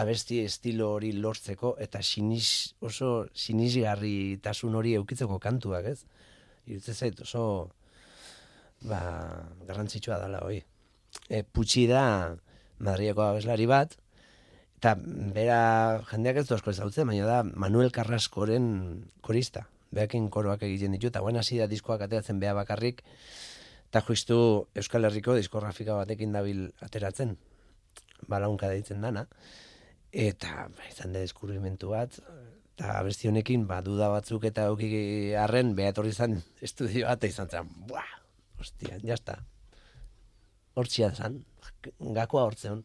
abesti 0.03 0.41
estilo 0.43 0.91
hori 0.93 1.11
lortzeko, 1.15 1.73
eta 1.83 2.03
sinis, 2.03 2.75
oso 2.85 3.25
sinisgarri 3.33 4.37
tasun 4.43 4.75
hori 4.75 4.93
eukitzeko 4.99 5.39
kantuak, 5.43 5.89
ez? 5.95 6.05
Irutzen 6.67 6.95
zait 6.95 7.19
oso, 7.25 7.43
ba, 8.85 9.01
garrantzitsua 9.65 10.21
dela 10.21 10.45
hoi. 10.45 10.61
E, 11.29 11.43
putxi 11.43 11.85
da, 11.89 12.35
Madrieko 12.79 13.23
abeslari 13.25 13.65
bat, 13.69 13.95
eta 14.77 14.93
bera 15.33 16.03
jendeak 16.11 16.41
ez 16.41 16.47
du 16.49 16.55
asko 16.55 16.73
ezagutzen, 16.73 17.07
baina 17.09 17.25
da 17.25 17.39
Manuel 17.43 17.91
Carrascoren 17.95 18.67
korista. 19.25 19.65
Beakin 19.95 20.27
koroak 20.29 20.65
egiten 20.67 20.93
ditu, 20.93 21.07
eta 21.07 21.21
guen 21.23 21.39
hasi 21.39 21.57
da 21.61 21.69
diskoak 21.71 22.03
ateratzen 22.03 22.41
bea 22.41 22.53
bakarrik, 22.57 23.01
eta 23.89 24.01
justu 24.03 24.37
Euskal 24.75 25.07
Herriko 25.07 25.37
diskografika 25.37 25.95
batekin 25.95 26.35
dabil 26.35 26.65
ateratzen, 26.83 27.37
balaunka 28.27 28.69
deitzen 28.69 29.01
dana. 29.01 29.27
eta 30.15 30.69
ba, 30.71 30.83
izan 30.87 31.11
da 31.11 31.19
deskubrimentu 31.19 31.89
bat, 31.91 32.19
eta 32.75 32.93
abesti 32.99 33.27
honekin, 33.27 33.65
ba, 33.67 33.81
duda 33.83 34.07
batzuk 34.13 34.45
eta 34.47 34.67
auki 34.71 35.33
arren, 35.35 35.73
behatorri 35.75 36.13
izan 36.13 36.37
estudioa, 36.63 37.17
eta 37.17 37.27
izan 37.27 37.49
zen, 37.49 37.71
buah, 37.89 38.13
ostia, 38.59 38.99
jazta. 39.03 39.41
Hortxia 40.75 41.11
zan, 41.15 41.39
gakoa 42.15 42.43
hortzeon. 42.49 42.83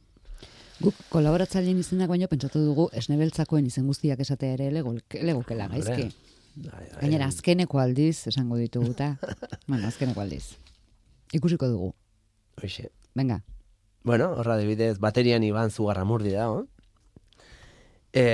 Guk 0.81 0.97
kolaboratzaileen 1.13 1.81
izenak 1.83 2.09
baino 2.09 2.29
pentsatu 2.31 2.63
dugu 2.65 2.89
esnebeltzakoen 2.97 3.67
izen 3.69 3.87
guztiak 3.91 4.21
esatea 4.25 4.57
ere 4.57 4.71
lego, 4.73 4.95
legokela 5.13 5.69
gaizki. 5.69 6.09
Gainera, 7.01 7.29
azkeneko 7.29 7.79
aldiz 7.83 8.27
esango 8.31 8.57
ditugu 8.61 8.95
eta, 8.95 9.13
bueno, 9.69 9.87
azkeneko 9.89 10.23
aldiz. 10.25 10.45
Ikusiko 11.37 11.69
dugu. 11.69 11.93
Hoxe. 12.61 12.89
Venga, 13.15 13.41
Bueno, 14.03 14.31
horra 14.33 14.57
debidez, 14.57 14.99
baterian 14.99 15.45
iban 15.45 15.71
zugarramurdi 15.71 16.31
da, 16.33 16.47
oh? 16.51 16.65
E, 18.17 18.25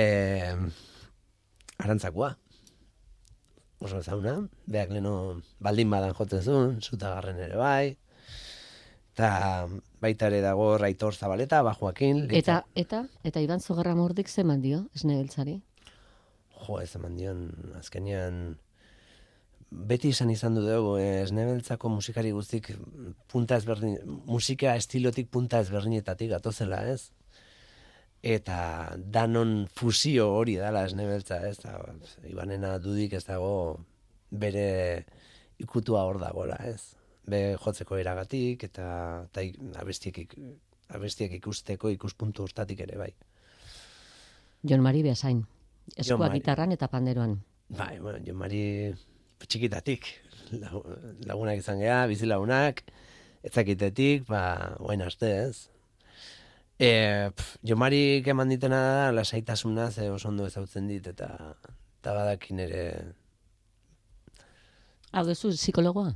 arantzakoa. 1.77 2.37
Oso 3.83 3.99
zauna, 4.01 4.37
beak 4.65 4.93
leno 4.95 5.41
baldin 5.59 5.91
badan 5.91 6.15
jotzen 6.15 6.41
zuen, 6.41 6.77
zutagarren 6.81 7.41
ere 7.43 7.59
bai, 7.59 7.97
eta 9.17 9.65
baita 9.97 10.27
ere 10.29 10.43
dago 10.45 10.77
Raitor 10.77 11.15
Zabaleta, 11.15 11.63
Bajoakin, 11.65 12.27
Eta, 12.37 12.59
eta, 12.77 13.07
eta 13.25 13.41
Iban 13.41 13.59
Zogarra 13.59 13.95
mordik 13.97 14.29
zeman 14.29 14.61
dio, 14.61 14.83
esne 14.93 15.15
beltzari. 15.17 15.55
Jo, 16.53 16.77
ez 16.81 16.91
eman 16.95 17.15
dion, 17.17 17.39
azkenean, 17.79 18.59
beti 19.69 20.11
izan 20.13 20.29
izan 20.29 20.53
du 20.53 20.61
dugu, 20.61 20.97
eh, 21.01 21.23
esnebeltzako 21.23 21.89
musikari 21.89 22.31
guztik 22.31 22.69
punta 23.31 23.57
ezberdin, 23.57 23.97
musika 24.29 24.75
estilotik 24.75 25.31
punta 25.33 25.63
ezberdinetatik 25.65 26.29
gatozela, 26.35 26.83
ez? 26.85 27.09
Eta 28.21 28.93
danon 28.97 29.65
fusio 29.73 30.29
hori 30.35 30.59
dala 30.61 30.85
esnebeltza, 30.85 31.41
ez? 31.49 31.57
Da, 31.65 31.73
ibanena 32.29 32.77
dudik 32.77 33.17
ez 33.17 33.25
dago 33.25 33.79
bere 34.29 35.07
ikutua 35.57 36.05
hor 36.05 36.21
dagoela, 36.21 36.61
ez? 36.69 36.96
Be 37.27 37.41
jotzeko 37.59 37.97
eragatik 37.99 38.63
eta, 38.69 38.87
eta 39.27 39.43
abestiek, 39.81 40.21
abestiek 40.95 41.33
ikusteko 41.39 41.91
ikuspuntu 41.91 42.45
hortatik 42.47 42.85
ere 42.87 42.97
bai. 42.99 43.11
Jon 44.63 44.81
Mari 44.81 45.03
Beasain. 45.03 45.43
Eskua 45.95 46.29
gitarran 46.33 46.71
eta 46.75 46.87
panderoan. 46.91 47.37
Bai, 47.69 47.97
bueno, 47.99 48.19
jo 48.23 48.33
mari 48.35 48.61
txikitatik 49.43 50.07
lagunak 51.27 51.59
izan 51.59 51.81
geha, 51.81 52.05
bizilagunak, 52.07 52.83
etzakitetik, 53.47 54.27
ba, 54.27 54.75
guain 54.79 55.03
arte, 55.03 55.31
ez? 55.47 55.67
E, 56.77 56.89
pf, 57.33 57.57
jo 57.67 57.77
mari 57.79 58.21
eman 58.25 58.51
ditena 58.53 58.79
da, 58.85 59.11
lasaitasuna, 59.15 59.89
ze 59.91 60.09
oso 60.11 60.29
ondo 60.29 60.47
ezautzen 60.47 60.87
dit, 60.87 61.07
eta, 61.07 61.29
eta 61.99 62.15
badakin 62.15 62.63
ere... 62.67 62.83
Hau 65.11 65.25
duzu 65.27 65.53
psikologoa? 65.55 66.13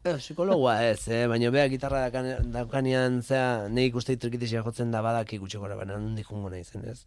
E, 0.00 0.14
psikologoa 0.16 0.78
ez, 0.88 1.08
eh? 1.12 1.26
baina 1.28 1.50
bea 1.52 1.66
gitarra 1.68 2.06
dakan, 2.06 2.52
daukanean, 2.54 3.18
zea, 3.20 3.66
nahi 3.68 3.90
ikuste 3.90 4.14
trikitizia 4.16 4.62
jotzen 4.64 4.94
da 4.94 5.02
badaki 5.04 5.36
gutxekora, 5.42 5.76
baina 5.76 5.98
nondik 6.00 6.30
jungo 6.30 6.48
nahi 6.48 6.64
zen, 6.64 6.86
ez? 6.88 7.02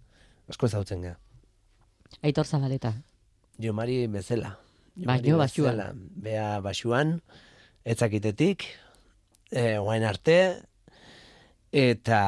Asko 0.53 0.69
ezautzen 0.69 1.01
geha. 1.01 1.15
Aitor 2.21 2.45
Zabaleta. 2.45 2.93
Jo 3.58 3.73
mari 3.73 3.97
bezala. 4.13 4.53
Jo 4.93 5.10
mari 5.10 5.34
jo 5.34 5.41
basuan. 5.41 6.06
Bea 6.21 6.60
basuan, 6.62 7.17
etzakitetik, 7.82 8.67
e, 9.49 9.79
guain 9.82 10.06
arte, 10.06 10.39
eta 11.73 12.23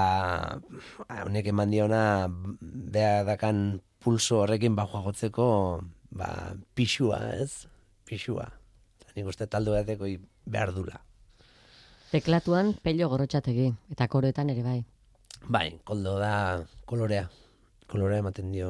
ba, 1.06 1.23
honek 1.28 1.54
eman 1.54 1.78
diona 1.78 2.04
bea 2.25 3.19
dakan 3.28 3.84
pulso 4.01 4.41
horrekin 4.41 4.73
bajoa 4.73 5.06
jotzeko 5.12 5.47
ba, 6.10 6.56
pixua, 6.73 7.21
ez? 7.38 7.67
Pixua. 8.10 8.49
Nik 9.13 9.30
uste 9.30 9.45
taldo 9.45 9.78
bateko 9.78 10.10
behar 10.45 10.73
dula. 10.73 11.01
Teklatuan 12.12 12.75
pello 12.84 13.10
gorotxategi, 13.10 13.71
eta 13.91 14.08
koroetan 14.08 14.49
ere 14.53 14.63
bai. 14.63 14.79
Bai, 15.47 15.67
koldo 15.84 16.17
da 16.21 16.63
kolorea. 16.89 17.27
Kolorea 17.91 18.23
ematen 18.23 18.51
dio 18.53 18.69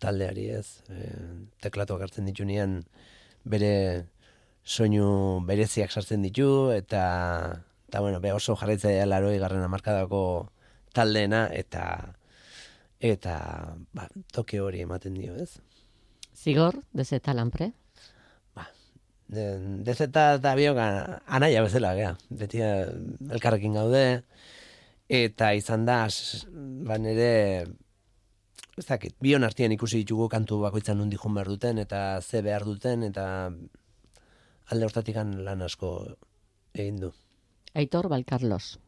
taldeari 0.00 0.48
ez. 0.56 0.82
E, 0.88 1.08
teklatuak 1.64 2.06
hartzen 2.06 2.28
ditunean 2.28 2.80
bere 3.44 3.72
soinu 4.62 5.42
bereziak 5.46 5.90
sartzen 5.90 6.22
ditu 6.22 6.70
eta 6.70 7.02
eta 7.88 8.00
bueno, 8.00 8.20
be 8.24 8.32
oso 8.32 8.56
jarraitzailea 8.56 9.04
laroi 9.06 9.36
garren 9.42 9.64
amarkadako 9.66 10.22
taldeena 10.94 11.44
eta 11.52 11.84
eta 13.02 13.36
ba, 13.92 14.06
toke 14.32 14.60
hori 14.62 14.80
ematen 14.86 15.18
dio, 15.18 15.34
ez? 15.36 15.58
Zigor, 16.32 16.78
dezeta 16.94 17.34
lanpre. 17.34 17.72
De, 19.32 19.44
dezeta 19.86 20.34
eta 20.36 20.50
bioga 20.58 20.86
anaia 21.24 21.62
bezala, 21.64 21.94
gea. 21.96 22.10
Beti 22.42 22.60
eh, 22.60 22.84
elkarrekin 23.32 23.78
gaude, 23.78 24.02
eta 25.08 25.54
izan 25.56 25.86
da, 25.88 26.02
ba 26.88 26.98
nire, 27.00 27.30
ez 28.76 28.84
dakit, 28.88 29.16
bion 29.24 29.44
artean 29.48 29.72
ikusi 29.72 30.02
ditugu 30.02 30.28
kantu 30.32 30.60
bakoitzan 30.66 31.00
nundi 31.00 31.16
jun 31.20 31.38
behar 31.38 31.48
duten, 31.48 31.80
eta 31.80 32.20
ze 32.20 32.42
behar 32.44 32.66
duten, 32.68 33.06
eta 33.08 33.24
alde 34.72 34.88
hortatik 34.88 35.16
lan 35.16 35.64
asko 35.64 35.94
egin 36.74 37.00
du. 37.00 37.12
Aitor 37.72 38.08
Balkarlos. 38.12 38.78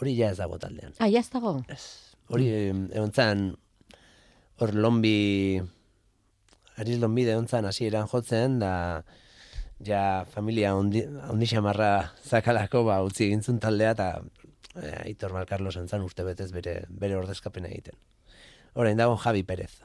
Hori 0.00 0.16
ja 0.16 0.30
ez 0.32 0.38
dago 0.40 0.58
taldean. 0.60 0.96
Ah, 0.98 1.08
ya 1.08 1.20
ez 1.20 1.30
dago? 1.32 1.58
Hori 2.32 2.48
egon 2.56 3.12
zan, 3.12 3.46
hor 4.60 4.74
lombi, 4.74 5.60
ariz 6.80 6.98
lombi 7.00 7.28
egon 7.28 7.48
zan 7.48 7.68
hasieran 7.68 8.08
jotzen, 8.08 8.58
da 8.64 8.72
ja 9.84 10.24
familia 10.30 10.74
ondi, 10.76 11.02
ondi 11.30 11.46
xamarra 11.46 12.12
zakalako 12.24 12.84
ba, 12.84 13.02
utzi 13.04 13.26
egintzun 13.26 13.60
taldea, 13.60 13.92
eta 13.92 14.08
e, 14.76 14.92
Aitor 15.04 15.34
Balkarlos 15.36 15.76
entzan 15.80 16.04
urte 16.04 16.24
betez 16.24 16.50
bere, 16.52 16.78
bere 16.88 17.16
ordezkapena 17.18 17.68
egiten. 17.68 17.98
Orain 18.74 18.96
dago 18.96 19.16
Javi 19.16 19.42
Perez. 19.42 19.82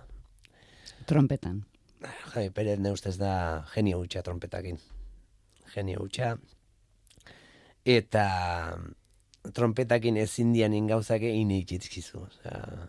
trompetan. 1.06 1.64
Javi 2.34 2.50
Perez 2.50 2.80
ne 2.80 2.92
ustez 2.92 3.18
da 3.18 3.66
genio 3.74 4.00
hutsa 4.00 4.22
trompetakin. 4.24 4.80
Genio 5.74 6.02
hutsa. 6.04 6.36
Eta 7.86 8.78
trompetakin 9.54 10.18
ezin 10.18 10.54
dianin 10.54 10.88
gauzak 10.88 11.24
egin 11.26 11.52
itxitzkizu. 11.52 12.26
Osea, 12.28 12.88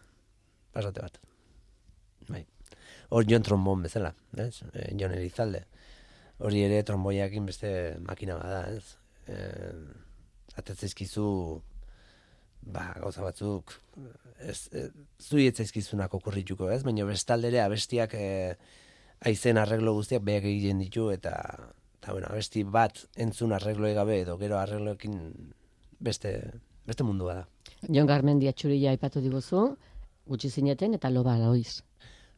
pasate 0.72 1.00
bat. 1.00 1.20
Bai. 2.28 2.44
Hor 3.10 3.24
Jon 3.28 3.42
Trombon 3.42 3.82
bezala, 3.82 4.14
ez? 4.36 4.62
E, 4.72 4.90
Jon 4.98 5.14
Elizalde. 5.14 5.66
Hori 6.38 6.62
ere 6.64 6.82
tromboiakin 6.86 7.46
beste 7.46 7.98
makina 8.06 8.38
bada, 8.40 8.64
ez? 8.72 8.96
E, 9.28 9.36
atetzezkizu 10.58 11.26
ba, 12.72 12.92
gauza 12.98 13.22
batzuk 13.22 13.74
ez, 14.38 14.68
ez, 14.72 14.88
zui 15.20 15.46
etzaizkizunak 15.50 16.14
okurrituko, 16.14 16.70
ez? 16.70 16.82
Baina 16.86 17.06
bestaldere 17.08 17.62
abestiak 17.62 18.16
e, 18.18 18.26
aizen 19.28 19.60
arreglo 19.60 19.94
guztiak 19.94 20.24
beak 20.26 20.48
egiten 20.50 20.82
ditu 20.82 21.10
eta 21.14 21.36
eta 22.02 22.16
bueno, 22.16 22.26
abesti 22.30 22.64
bat 22.66 23.04
entzun 23.14 23.52
arreglo 23.54 23.92
gabe 23.94 24.20
edo 24.24 24.36
gero 24.40 24.58
arregloekin 24.58 25.18
beste 26.02 26.34
beste 26.86 27.06
mundua 27.06 27.34
da. 27.34 27.46
Jon 27.86 28.08
Garmendia 28.10 28.52
txurila 28.52 28.90
aipatu 28.90 29.22
diguzu, 29.22 29.76
gutxi 30.26 30.50
zineten 30.50 30.98
eta 30.98 31.10
loba 31.10 31.36
loiz. 31.38 31.82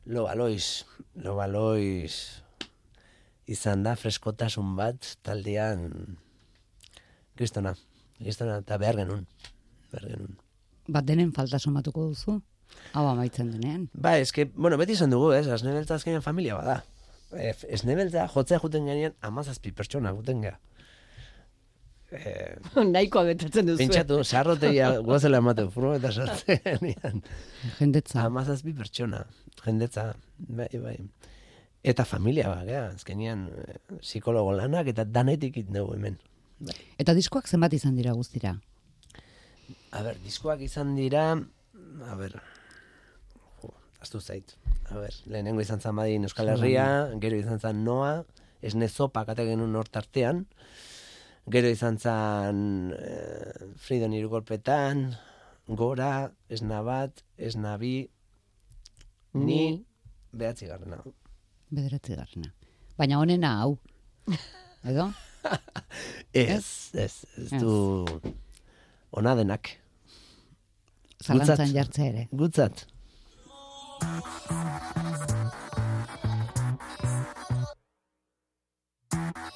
Lo 0.04 0.26
baloiz, 0.26 0.84
lo 1.16 1.36
baloiz 1.38 2.43
izan 3.50 3.82
da 3.84 3.94
freskotasun 3.96 4.74
bat 4.78 5.14
taldean 5.26 6.16
kristona, 7.36 7.74
kristona 8.18 8.58
eta 8.62 8.78
behar 8.80 9.00
genuen, 9.02 9.26
behar 9.92 10.08
genuen. 10.12 10.36
Bat 10.88 11.06
denen 11.08 11.32
falta 11.36 11.58
somatuko 11.58 12.08
duzu? 12.10 12.40
Hau 12.94 13.06
amaitzen 13.08 13.50
denean. 13.52 13.88
Ba, 13.94 14.16
eske, 14.22 14.46
bueno, 14.54 14.78
beti 14.80 14.94
izan 14.96 15.12
dugu, 15.14 15.32
ez, 15.36 15.46
asnebeltza 15.52 15.98
azkenean 15.98 16.24
familia 16.24 16.58
bada. 16.58 16.82
E, 17.32 17.52
esnebeltza, 17.76 18.26
jotzea 18.30 18.60
juten 18.62 18.86
ganean, 18.88 19.16
amazazpi 19.24 19.72
pertsona 19.76 20.12
juten 20.16 20.44
gea. 20.44 20.54
E, 22.14 22.32
Nahikoa 22.94 23.24
betatzen 23.30 23.70
duzu. 23.70 23.80
pentsatu, 23.82 24.20
sarrotegia 24.24 24.92
gozela 25.08 25.40
ematen, 25.42 25.70
furgo 25.74 25.94
eta 25.98 26.12
sartzen. 26.12 26.92
Jendetza. 27.80 28.24
Amazazpi 28.24 28.74
pertsona, 28.76 29.24
jendetza, 29.64 30.12
bai, 30.38 30.70
bai. 30.78 30.98
Eta 31.84 32.06
familia 32.08 32.48
ba, 32.48 32.62
gea, 32.64 32.86
azkenean 32.94 33.48
eh, 33.52 33.76
psikologo 34.00 34.54
lanak 34.56 34.88
eta 34.94 35.04
danetik 35.04 35.58
dugu 35.68 35.98
hemen. 35.98 36.16
Bai. 36.64 36.76
Eta 37.02 37.12
diskoak 37.12 37.48
zenbat 37.50 37.74
izan 37.76 37.98
dira 37.98 38.14
guztira? 38.16 38.54
A 39.92 40.02
ber, 40.06 40.16
diskoak 40.24 40.62
izan 40.64 40.94
dira, 40.96 41.26
a 42.08 42.14
ber, 42.16 42.38
jo, 43.60 43.74
astu 44.00 44.20
zait. 44.20 44.54
A 44.88 44.96
ber, 44.96 45.12
lehenengo 45.28 45.60
izan 45.60 45.84
zan 45.84 46.00
badin 46.00 46.24
Euskal 46.24 46.54
Herria, 46.54 46.86
gero 47.20 47.36
izan 47.36 47.60
zan 47.60 47.84
Noa, 47.84 48.14
esne 48.64 48.88
zopa 48.88 49.26
kate 49.28 49.44
genuen 49.44 49.76
hor 49.76 49.90
tartean, 49.92 50.46
gero 51.52 51.68
izan 51.68 52.00
zan 52.00 52.64
eh, 52.96 53.68
Fridon 53.76 54.16
irugolpetan, 54.16 55.10
Gora, 55.68 56.30
esna 56.52 56.80
bat, 56.84 57.22
esna 57.36 57.76
bi, 57.80 57.92
Ni 59.34 59.84
behatzi 60.32 60.68
garrena. 60.70 61.00
Bederatzi 61.74 62.14
garrena. 62.18 62.50
Baina 62.98 63.18
honena 63.20 63.54
hau. 63.62 63.76
Edo? 64.90 65.08
Ez, 66.32 66.66
ez, 66.94 67.14
ez 67.36 67.50
du 67.60 67.74
ona 69.10 69.34
denak. 69.38 69.74
Zalantzan 71.24 71.56
Gutzat. 71.56 71.74
jartzea 71.76 72.10
ere. 72.12 72.26
Gutzat. 72.32 72.86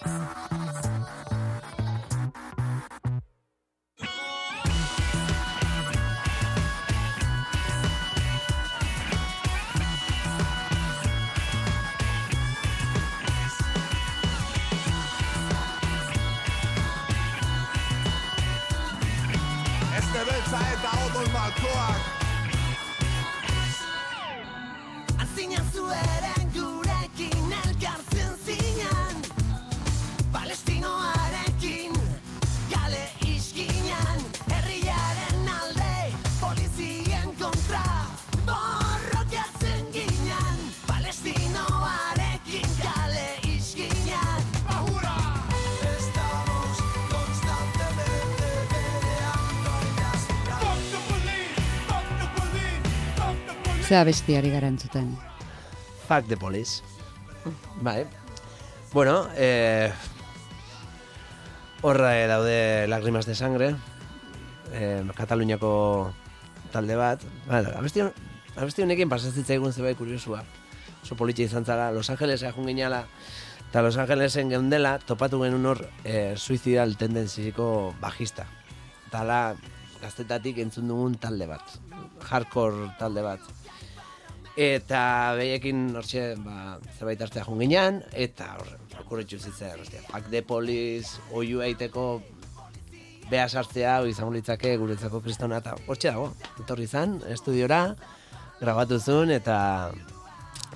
Ez 0.08 0.57
Fuck 53.89 53.97
the 53.97 53.97
police! 53.97 53.97
Zea 53.97 54.05
bestiari 54.05 54.51
gara 54.51 54.68
entzuten. 54.68 55.16
Fuck 56.09 56.26
the 56.28 56.36
police. 56.36 56.82
Bai. 57.80 58.07
Bueno, 58.93 59.28
eh, 59.36 59.91
horra 61.82 62.18
eh, 62.20 62.26
daude 62.26 62.86
Lagrimas 62.89 63.26
de 63.26 63.34
Sangre, 63.34 63.74
eh, 64.72 65.03
Kataluniako 65.14 66.12
talde 66.72 66.97
bat. 66.97 67.20
Ba, 67.47 67.59
abesti, 67.78 68.01
hon- 68.01 68.12
abesti 68.57 68.82
honekin 68.82 69.09
pasazitzaigun 69.09 69.72
zerbait 69.72 69.97
kuriosua. 69.97 70.43
Oso 71.03 71.14
politxe 71.16 71.45
izan 71.45 71.64
zara, 71.64 71.91
Los 71.93 72.11
Angelesea 72.11 72.53
jun 72.53 72.66
ginala, 72.66 73.07
eta 73.70 73.82
Los 73.82 73.97
Angelesen 73.97 74.51
geundela 74.51 74.99
topatu 74.99 75.41
genuen 75.43 75.64
hor 75.66 75.86
eh, 76.05 76.34
suizidal 76.36 76.97
tendenziziko 76.97 77.95
bajista. 78.01 78.47
Eta 79.07 79.20
hala, 79.20 79.55
gaztetatik 80.03 80.59
entzun 80.59 80.89
dugun 80.89 81.14
talde 81.16 81.47
bat, 81.47 81.62
hardcore 82.28 82.93
talde 82.99 83.22
bat. 83.22 83.41
Eta 84.59 85.36
behiekin 85.38 85.84
hortxe, 85.94 86.32
ba, 86.42 86.80
zerbait 86.96 87.20
hartzea 87.22 87.44
jun 87.46 87.61
ginean, 87.62 88.00
eta 88.11 88.48
horre, 88.59 88.74
okurretxu 89.04 89.38
zitzen, 89.38 89.84
ostia, 89.84 90.00
fuck 90.09 90.26
the 90.32 90.40
police, 90.42 91.20
oiu 91.30 91.61
eiteko 91.62 92.06
beha 93.30 93.44
sartzea, 93.46 94.00
izango 94.11 94.32
litzake 94.34 94.72
guretzako 94.80 95.20
kristona, 95.22 95.61
eta 95.62 95.76
hortxe 95.86 96.11
dago, 96.11 96.32
etorri 96.59 96.88
zan, 96.90 97.20
estudiora, 97.30 97.94
grabatu 98.59 98.98
zuen, 98.98 99.30
eta, 99.30 99.59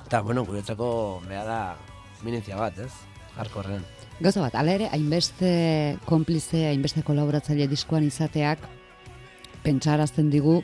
eta 0.05 0.21
bueno, 0.23 0.45
guretzako 0.47 0.93
beha 1.27 1.43
da 1.49 1.61
minentzia 2.23 2.61
bat, 2.61 2.79
ez? 2.79 2.93
Jarkorren. 3.35 3.83
Gauza 4.23 4.45
bat, 4.45 4.55
ala 4.61 4.77
ere, 4.79 4.93
hainbeste 4.95 5.99
konplize, 6.07 6.69
hainbeste 6.69 7.03
kolaboratzaile 7.03 7.67
diskoan 7.67 8.07
izateak, 8.07 8.63
pentsarazten 9.67 10.31
digu, 10.31 10.61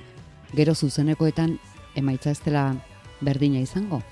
gero 0.54 0.76
zuzenekoetan 0.78 1.58
emaitza 1.98 2.30
ez 2.30 2.38
dela 2.44 2.68
berdina 3.20 3.60
izango. 3.60 4.02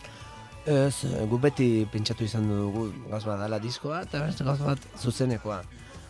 Ez, 0.66 1.06
gu 1.30 1.38
beti 1.38 1.86
pentsatu 1.92 2.26
izan 2.26 2.48
dugu 2.50 2.88
gauz 3.06 3.22
bat 3.24 3.38
dala 3.38 3.60
diskoa, 3.62 4.02
eta 4.02 4.24
beste 4.26 4.44
gauz 4.44 4.58
bat 4.64 4.82
zuzenekoa. 4.98 5.60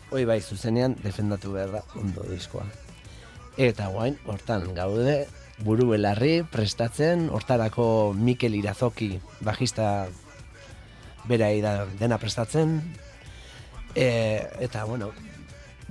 Hoi 0.09 0.23
bai, 0.25 0.39
zuzenean 0.41 0.95
defendatu 1.03 1.51
behar 1.53 1.75
da 1.77 1.81
ondo 1.99 2.23
diskoa. 2.29 2.65
Eta 3.57 3.89
guain, 3.93 4.17
hortan 4.25 4.71
gaude, 4.77 5.27
buru 5.65 5.91
belarri 5.91 6.41
prestatzen, 6.51 7.27
hortarako 7.33 8.13
Mikel 8.17 8.55
Irazoki 8.57 9.15
bajista 9.45 10.07
bera 11.27 11.51
da 11.61 11.85
dena 11.99 12.17
prestatzen. 12.17 12.79
E, 13.93 14.07
eta, 14.61 14.85
bueno, 14.85 15.11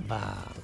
ba, 0.07 0.19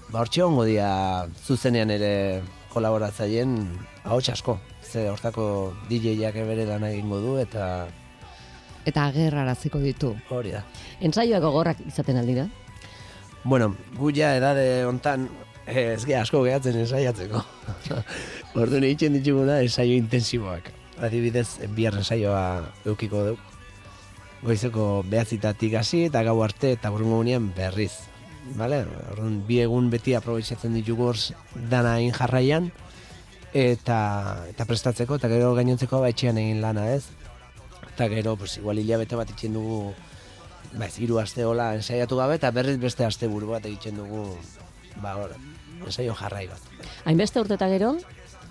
ba 0.10 0.24
hortxe 0.24 0.44
ongo 0.44 0.66
dia 0.68 1.26
zuzenean 1.46 1.92
ere 1.92 2.44
kolaboratzaileen 2.74 3.58
ahots 4.04 4.30
asko. 4.34 4.60
Ze 4.94 5.08
hortako 5.10 5.74
DJ-ak 5.90 6.36
bere 6.46 6.68
lan 6.70 6.84
egingo 6.86 7.18
du 7.18 7.38
eta 7.42 7.88
Eta 8.86 9.08
agerraraziko 9.08 9.80
ditu. 9.82 10.12
hori 10.30 10.52
da. 10.52 10.62
Entsaioak 11.02 11.42
gogorrak 11.42 11.80
izaten 11.88 12.20
aldira. 12.20 12.46
Bueno, 13.44 13.72
gu 13.98 14.12
ja 14.14 14.36
edade 14.38 14.86
hontan 14.86 15.30
eh, 15.66 15.96
ez 15.96 16.06
ge 16.06 16.16
asko 16.20 16.44
gehatzen 16.44 16.78
ensaiatzeko. 16.84 17.42
Orduan 18.62 18.84
egiten 18.84 19.18
dituguna 19.18 19.62
ensaio 19.64 19.98
intensiboak. 19.98 20.70
Adibidez, 21.02 21.48
bihar 21.74 21.98
ensaioa 21.98 22.46
eukiko 22.86 23.26
du. 23.32 23.38
Goizeko 24.44 25.04
behatzitatik 25.10 25.74
hasi 25.80 26.06
eta 26.12 26.22
gau 26.28 26.38
arte 26.44 26.76
eta 26.78 26.92
burungo 26.94 27.24
gunean 27.24 27.50
berriz. 27.56 27.94
Vale? 28.60 28.84
Orduan, 29.16 29.42
bi 29.48 29.62
egun 29.64 29.90
beti 29.90 30.14
aprobetsatzen 30.14 30.76
ditugu 30.76 31.08
hor 31.10 31.18
dana 31.72 31.98
egin 31.98 32.14
jarraian 32.14 32.74
eta, 33.54 34.46
eta 34.50 34.66
prestatzeko 34.66 35.20
eta 35.20 35.30
gero 35.30 35.54
gainontzeko 35.58 36.02
baitxean 36.02 36.40
egin 36.42 36.62
lana 36.62 36.90
ez. 36.94 37.06
Eta 37.94 38.10
gero, 38.10 38.36
pues, 38.36 38.58
igual 38.58 38.80
hilabete 38.82 39.16
bat 39.16 39.30
itxen 39.30 39.54
dugu 39.54 39.94
ba, 40.74 40.88
ez, 40.88 40.98
hiru 41.00 41.20
aste 41.22 41.46
hola 41.46 41.74
ensaiatu 41.78 42.18
gabe 42.18 42.40
eta 42.40 42.52
berriz 42.52 42.80
beste 42.82 43.06
aste 43.06 43.30
buru 43.30 43.54
bat 43.54 43.66
egiten 43.70 44.02
dugu 44.02 44.26
ba, 45.02 45.16
hor, 45.18 45.36
ensaio 45.86 46.16
jarrai 46.18 46.48
bat. 46.50 46.74
Hainbeste 47.06 47.42
urteta 47.44 47.70
gero, 47.70 47.96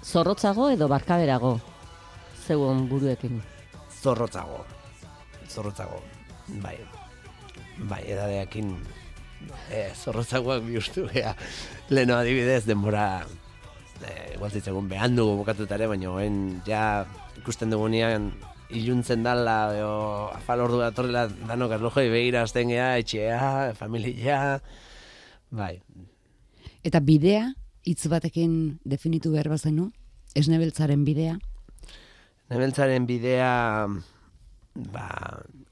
zorrotzago 0.04 0.70
edo 0.70 0.88
barkaberago 0.88 1.58
zeuon 2.46 2.88
buruekin. 2.88 3.42
Zorrotzago. 4.02 4.64
Zorrotzago. 5.48 6.02
Bai. 6.62 6.78
Bai, 7.88 8.02
edadeakin 8.10 8.74
e, 9.70 9.90
zorrotzagoak 9.94 10.64
bihurtu 10.66 11.06
gea. 11.12 11.34
Leno 11.90 12.16
adibidez, 12.18 12.64
denbora 12.66 13.24
e, 14.06 14.34
igual 14.36 14.50
zitzegun 14.50 14.88
behan 14.90 15.16
dugu 15.16 15.38
bukatutare, 15.42 15.86
baina 15.90 16.10
oen 16.10 16.62
ja 16.66 17.04
ikusten 17.38 17.70
dugunean 17.70 18.32
iluntzen 18.72 19.22
dala, 19.22 19.56
o, 19.84 19.94
afal 20.32 20.64
ordu 20.64 20.80
datorrela 20.80 21.26
danok 21.48 21.76
erlojoi 21.78 22.08
begira 22.12 22.42
azten 22.46 22.72
gea, 22.72 22.96
etxea, 23.02 23.72
familia, 23.78 24.60
bai, 25.50 25.76
Eta 26.82 26.98
bidea, 26.98 27.52
hitz 27.86 28.08
batekin 28.10 28.80
definitu 28.82 29.30
behar 29.30 29.46
bazenu, 29.52 29.92
esnebeltzaren 30.34 31.04
bidea, 31.06 31.36
Nebeltzaren 32.52 33.06
bidea 33.08 33.52
ba, 34.92 35.06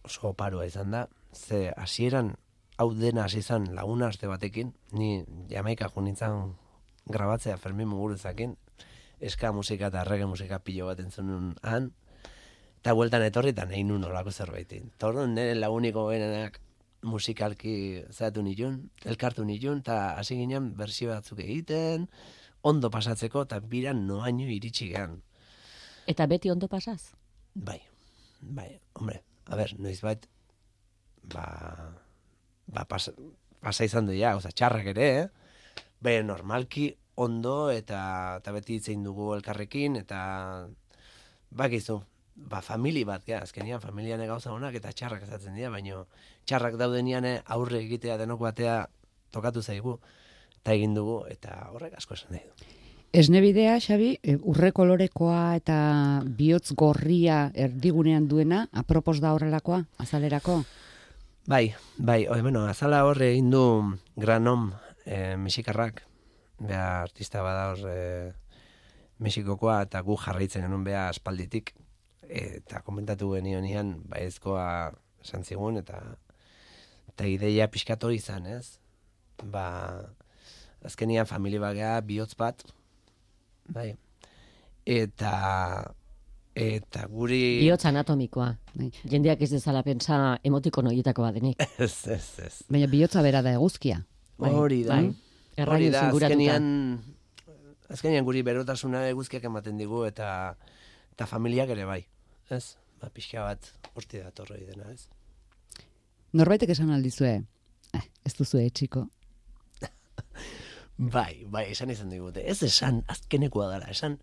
oso 0.06 0.30
oparoa 0.30 0.64
izan 0.64 0.94
da. 0.94 1.02
Ze 1.36 1.74
hasieran 1.76 2.34
hau 2.80 2.88
dena 2.96 3.26
hasi 3.26 3.42
izan 3.44 3.66
laguna 3.76 4.08
aste 4.08 4.30
batekin, 4.30 4.72
ni 4.96 5.24
Jamaika 5.50 5.90
jo 5.92 6.00
nintzen 6.00 6.54
grabatzea 7.10 7.56
Fermin 7.58 7.88
Muguruzakin, 7.88 8.56
eska 9.20 9.52
musika 9.52 9.90
eta 9.92 10.04
reggae 10.08 10.26
musika 10.26 10.58
pilo 10.64 10.88
bat 10.88 11.00
entzun 11.02 11.28
nun 11.28 11.52
han, 11.62 11.90
eta 12.80 12.94
bueltan 12.96 13.22
etorri 13.26 13.52
eta 13.52 13.66
nahi 13.68 13.84
nun 13.84 14.04
olako 14.08 14.32
zerbaitin. 14.32 14.90
Torren 14.98 15.34
nire 15.36 15.54
laguniko 15.58 16.06
berenak 16.08 16.60
musikalki 17.02 18.02
zehatu 18.12 18.42
nitun, 18.44 18.82
elkartu 19.04 19.44
nitun, 19.44 19.80
eta 19.84 20.16
hasi 20.20 20.36
ginen 20.40 20.72
bersio 20.76 21.10
batzuk 21.12 21.40
egiten, 21.44 22.08
ondo 22.62 22.90
pasatzeko, 22.92 23.44
eta 23.48 23.60
biran 23.60 24.06
noaino 24.08 24.48
iritsi 24.48 24.90
gehan. 24.92 25.20
Eta 26.08 26.26
beti 26.28 26.50
ondo 26.52 26.68
pasaz? 26.68 27.12
Bai, 27.54 27.80
bai, 28.40 28.70
hombre, 28.94 29.22
a 29.48 29.56
ber, 29.56 29.74
noiz 29.80 30.00
bait, 30.04 30.26
ba, 31.32 31.44
ba 32.66 32.84
pasa, 32.88 33.12
pasa 33.60 33.84
izan 33.88 34.08
du 34.08 34.16
ja, 34.16 34.34
oza, 34.36 34.52
txarrak 34.52 34.92
ere, 34.94 35.08
eh? 35.20 35.28
Be, 36.00 36.20
normalki 36.24 36.94
ondo 37.20 37.56
eta, 37.70 38.00
eta 38.40 38.54
beti 38.56 38.78
itzein 38.80 39.04
dugu 39.04 39.34
elkarrekin, 39.36 39.98
eta 40.00 40.20
bakizu, 41.50 42.00
ba, 42.34 42.62
famili 42.64 43.04
bat, 43.04 43.26
ja, 43.28 43.42
azkenian 43.44 43.82
familiane 43.82 44.26
gauza 44.30 44.52
honak 44.54 44.78
eta 44.80 44.92
txarrak 44.96 45.26
ezatzen 45.28 45.58
dira, 45.58 45.70
baino 45.74 46.06
txarrak 46.48 46.78
daudenian 46.80 47.26
eh, 47.28 47.38
aurre 47.56 47.82
egitea 47.84 48.16
denok 48.20 48.42
batea 48.48 48.82
tokatu 49.34 49.62
zaigu, 49.62 49.98
eta 50.60 50.76
egin 50.76 50.94
dugu, 50.96 51.22
eta 51.30 51.56
horrek 51.74 51.96
asko 52.00 52.16
esan 52.16 52.36
nahi 52.36 52.46
du. 52.46 52.76
Esnebidea, 53.10 53.74
Xabi, 53.82 54.12
e, 54.22 54.36
urre 54.46 54.70
kolorekoa 54.70 55.56
eta 55.58 55.78
bihotz 56.38 56.76
gorria 56.78 57.48
erdigunean 57.58 58.28
duena, 58.30 58.68
apropos 58.70 59.18
da 59.18 59.32
horrelakoa, 59.34 59.82
azalerako? 59.98 60.60
Bai, 61.50 61.72
bai, 61.98 62.20
oi, 62.30 62.38
bueno, 62.44 62.68
azala 62.70 63.02
horre 63.08 63.32
egin 63.32 63.50
du 63.50 63.64
granom 64.14 64.70
e, 65.02 65.34
mexikarrak, 65.42 66.04
bea 66.60 67.02
artista 67.02 67.42
bada 67.42 67.70
hor 67.72 67.84
e, 67.88 68.32
Mexikokoa 69.20 69.82
eta 69.84 70.00
gu 70.04 70.16
jarraitzen 70.16 70.64
genuen 70.64 70.84
bea 70.84 71.08
aspalditik, 71.10 71.74
eta 72.30 72.80
komentatu 72.86 73.34
genionian, 73.34 73.98
baizkoa 74.08 74.64
esan 75.20 75.44
zigun, 75.44 75.80
eta 75.82 76.00
eta 77.10 77.28
ideia 77.28 77.66
pixkat 77.68 78.04
hori 78.06 78.16
izan, 78.20 78.46
ez? 78.48 78.78
Ba, 79.52 79.66
azkenian 80.86 81.28
familia 81.28 81.60
bagea 81.60 81.98
bihotz 82.06 82.32
bat, 82.38 82.64
bai, 83.68 83.90
eta 84.88 85.34
eta 86.60 87.06
guri... 87.12 87.60
Bihotz 87.62 87.84
anatomikoa. 87.88 88.50
Bai. 88.74 88.90
Jendeak 89.08 89.42
ez 89.44 89.50
dezala 89.52 89.82
pentsa 89.86 90.38
emotiko 90.44 90.82
noietako 90.82 91.22
badenik. 91.28 91.60
Ez, 91.84 92.06
ez, 92.10 92.24
ez. 92.44 92.54
Baina 92.68 92.88
bihotza 92.90 93.22
bera 93.22 93.42
da 93.42 93.52
eguzkia. 93.56 94.00
Bai, 94.40 94.50
Hori 94.54 94.82
da. 94.84 94.96
bai. 94.96 95.29
Erraio 95.60 95.76
Hori 95.76 95.90
da, 95.92 96.04
zinguratuta. 96.06 96.34
azkenian, 96.34 96.66
azkenian 97.92 98.24
guri 98.24 98.42
berotasuna 98.46 99.04
eguzkiak 99.12 99.44
ematen 99.50 99.80
digu 99.80 100.04
eta 100.08 100.28
eta 101.12 101.26
familiak 101.28 101.72
ere 101.74 101.84
bai, 101.88 102.00
ez? 102.48 102.76
Ba, 103.00 103.10
pixka 103.12 103.44
bat 103.44 103.72
horti 103.94 104.20
da 104.22 104.30
torroi 104.36 104.62
dena, 104.64 104.88
ez? 104.92 105.08
Norbaitek 106.36 106.72
esan 106.72 106.92
aldizue, 106.94 107.32
eh, 107.96 108.04
ez 108.24 108.34
duzu 108.38 108.60
etxiko. 108.62 109.06
Bai, 111.00 111.46
bai, 111.48 111.64
esan 111.72 111.90
izan 111.90 112.10
digute. 112.12 112.42
Ez 112.44 112.58
esan, 112.62 112.98
azkenekoa 113.08 113.70
dara, 113.70 113.86
esan, 113.88 114.18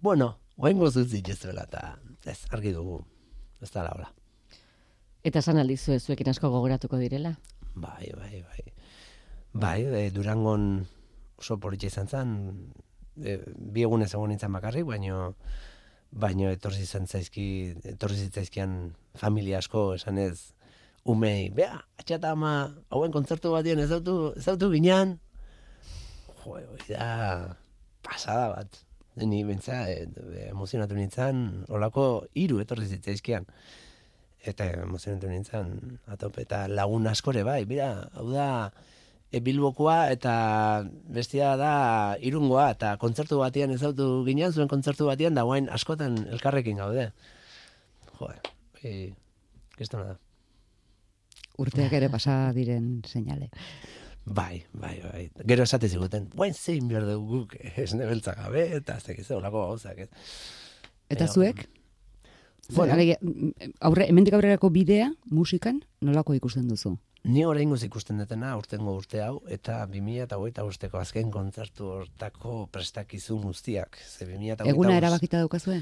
bueno, 0.00 0.30
oaingo 0.56 0.88
zutzik 0.90 1.28
ez 1.28 1.36
duela, 1.42 1.66
eta 1.68 1.98
ez, 2.24 2.38
argi 2.56 2.72
dugu, 2.72 3.02
ez 3.60 3.68
da 3.74 3.84
laura. 3.84 4.08
Eta 5.28 5.42
esan 5.44 5.60
aldizue 5.60 5.98
zuekin 6.00 6.30
asko 6.32 6.48
gogoratuko 6.48 6.96
direla. 6.96 7.34
Bai, 7.74 8.08
bai, 8.16 8.40
bai. 8.40 8.64
Bai, 9.52 9.82
e, 9.84 10.10
Durangon 10.10 10.86
oso 11.38 11.56
politxe 11.62 11.88
izan 11.88 12.08
zen, 12.08 12.32
e, 13.22 13.38
bi 13.56 13.82
egunez 13.86 14.10
egon 14.12 14.28
nintzen 14.32 14.52
bakarrik, 14.52 14.84
baino, 14.86 15.34
baino 16.10 16.50
etorri 16.52 16.82
izan 16.84 17.06
zaizki, 17.06 17.74
etorri 17.94 18.18
zitzaizkian 18.26 18.94
familia 19.16 19.58
asko 19.62 19.94
esan 19.94 20.18
ez, 20.18 20.52
umei, 21.08 21.48
bea, 21.54 21.80
atxata 21.98 22.34
ama, 22.36 22.74
hauen 22.90 23.12
kontzertu 23.12 23.56
ez 23.56 23.88
dautu, 23.88 24.34
ez 24.36 24.44
dautu 24.44 24.70
ginean, 24.72 25.18
jo, 26.44 26.76
da, 26.88 27.56
pasada 28.02 28.48
bat. 28.56 28.84
Ni 29.18 29.42
bentsa, 29.42 29.88
e, 29.90 30.06
emozionatu 30.50 30.94
nintzen, 30.94 31.64
olako 31.68 32.26
hiru 32.34 32.60
etorri 32.60 32.86
zitzaizkian. 32.86 33.48
Eta 34.46 34.68
emozionatu 34.84 35.26
nintzen 35.26 35.98
atope 36.06 36.44
eta 36.44 36.68
lagun 36.68 37.08
askore 37.10 37.42
bai, 37.42 37.64
bira, 37.66 37.88
hau 38.14 38.28
da 38.30 38.46
e, 39.32 39.40
Bilbokoa 39.44 40.10
eta 40.12 40.34
bestia 41.14 41.54
da 41.60 41.72
irungoa 42.24 42.70
eta 42.76 42.96
kontzertu 43.02 43.40
batian 43.42 43.72
ezautu 43.74 44.24
ginean 44.26 44.52
zuen 44.52 44.70
kontzertu 44.70 45.08
batian 45.10 45.36
da 45.36 45.44
guain 45.48 45.68
askotan 45.72 46.18
elkarrekin 46.28 46.80
gaude. 46.80 47.10
Jo, 48.18 48.32
e, 48.82 49.12
kristona 49.76 50.14
da. 50.14 50.18
Urteak 51.58 51.94
ere 51.98 52.08
pasa 52.10 52.52
diren 52.54 53.00
seinale. 53.06 53.50
Bai, 54.28 54.62
bai, 54.76 54.98
bai. 55.02 55.22
Gero 55.48 55.64
esate 55.64 55.88
ziguten, 55.88 56.28
guain 56.36 56.54
zein 56.54 56.88
behar 56.88 57.06
dugu 57.08 57.42
guk 57.42 57.56
esne 57.80 58.06
beltza 58.06 58.34
gabe, 58.36 58.66
eta 58.76 58.98
ez 59.00 59.06
dakiz, 59.06 59.30
olako 59.32 59.64
gauzak. 59.70 60.04
ez. 60.04 60.08
Eta 61.08 61.24
Baina, 61.24 61.32
zuek? 61.32 61.68
Bueno. 62.76 62.92
Alegia, 62.92 63.16
mm, 63.22 63.72
aurre, 63.80 64.08
hemendik 64.08 64.34
aurrerako 64.36 64.68
bidea, 64.70 65.08
musikan, 65.32 65.80
nolako 66.04 66.36
ikusten 66.36 66.68
duzu? 66.68 66.98
Ni 67.26 67.42
oraingoz 67.44 67.82
ikusten 67.82 68.20
dutena 68.22 68.52
urtengo 68.56 68.94
urte 68.94 69.20
hau 69.24 69.40
eta 69.50 69.80
2025 69.90 70.66
usteko 70.70 71.00
azken 71.00 71.32
kontzertu 71.34 71.88
hortako 71.96 72.66
prestakizun 72.72 73.42
guztiak. 73.42 73.98
Ze 73.98 74.24
2025 74.24 74.70
Eguna 74.70 74.96
erabakita 74.96 75.40
daukazue? 75.42 75.80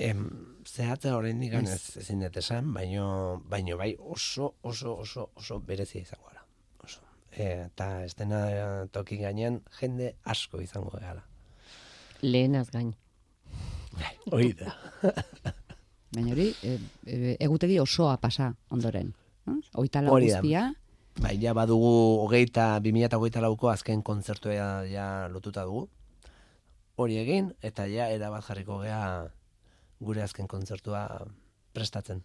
Em, 0.00 0.22
zehatza 0.64 1.16
oraindik 1.16 1.52
ez 1.58 1.96
ezin 2.00 2.22
dut 2.22 2.36
esan, 2.40 2.70
baino 2.72 3.42
baino 3.50 3.76
bai 3.76 3.90
oso 3.98 4.54
oso 4.62 4.94
oso 5.02 5.30
oso 5.36 5.58
berezia 5.60 6.00
izango 6.00 6.30
gara. 6.30 6.44
Oso. 6.84 7.02
E, 7.32 7.66
eta 7.66 7.90
ez 8.04 8.14
dena 8.16 8.86
toki 8.92 9.18
gainean 9.20 9.60
jende 9.80 10.14
asko 10.24 10.62
izango 10.62 10.94
gara. 10.94 11.24
Lehenaz 12.22 12.70
gain. 12.70 12.94
Hori 14.30 14.52
da. 14.54 14.76
Baina 16.14 16.32
hori, 16.32 16.48
e, 16.62 16.78
e, 17.06 17.36
egutegi 17.40 17.78
osoa 17.82 18.16
pasa 18.22 18.54
ondoren. 18.70 19.12
Oitala 19.74 20.10
Hori 20.10 20.30
da. 20.30 20.40
guztia, 20.40 20.68
Bai, 21.18 21.34
ja 21.42 21.52
badugu 21.56 21.90
hogeita, 22.22 22.78
2008 22.80 23.42
lauko 23.42 23.68
azken 23.68 24.02
kontzertua 24.06 24.84
ja, 24.88 25.06
lotuta 25.28 25.66
dugu. 25.68 25.88
Hori 27.00 27.18
egin, 27.20 27.50
eta 27.66 27.86
ja 27.90 28.06
erabat 28.12 28.46
jarriko 28.46 28.78
gea 28.84 29.00
gure 30.00 30.22
azken 30.22 30.48
kontzertua 30.48 31.02
prestatzen. 31.76 32.22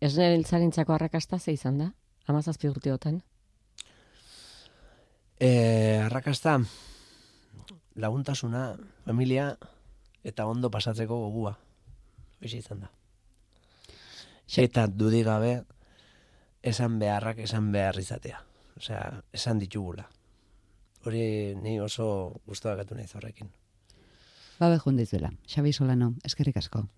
Esne 0.00 0.28
beltzarentzako 0.34 0.94
arrakasta 0.94 1.38
ze 1.38 1.54
izan 1.56 1.78
da? 1.78 1.88
Amazazpi 2.28 2.68
urteotan. 2.68 3.22
E, 5.40 5.50
arrakasta, 6.04 6.58
laguntasuna, 7.96 8.76
familia, 9.06 9.52
eta 10.24 10.46
ondo 10.46 10.70
pasatzeko 10.70 11.16
gogua. 11.28 11.56
Hoxe 12.42 12.60
izan 12.60 12.84
da. 12.84 12.92
Eta 14.58 14.86
dudik 14.88 15.24
gabe, 15.26 15.62
esan 16.68 16.98
beharrak 16.98 17.38
esan 17.44 17.72
behar 17.72 17.98
izatea. 18.00 18.42
Osea, 18.78 19.22
esan 19.32 19.58
ditugula. 19.58 20.08
Hori 21.06 21.54
ni 21.62 21.78
oso 21.80 22.40
gustoak 22.46 22.84
atu 22.84 22.94
naiz 22.94 23.14
horrekin. 23.14 23.50
babe 24.58 24.78
jundizuela. 24.78 25.30
Xabi 25.46 25.72
Solano, 25.72 26.14
eskerrik 26.24 26.56
asko. 26.56 26.88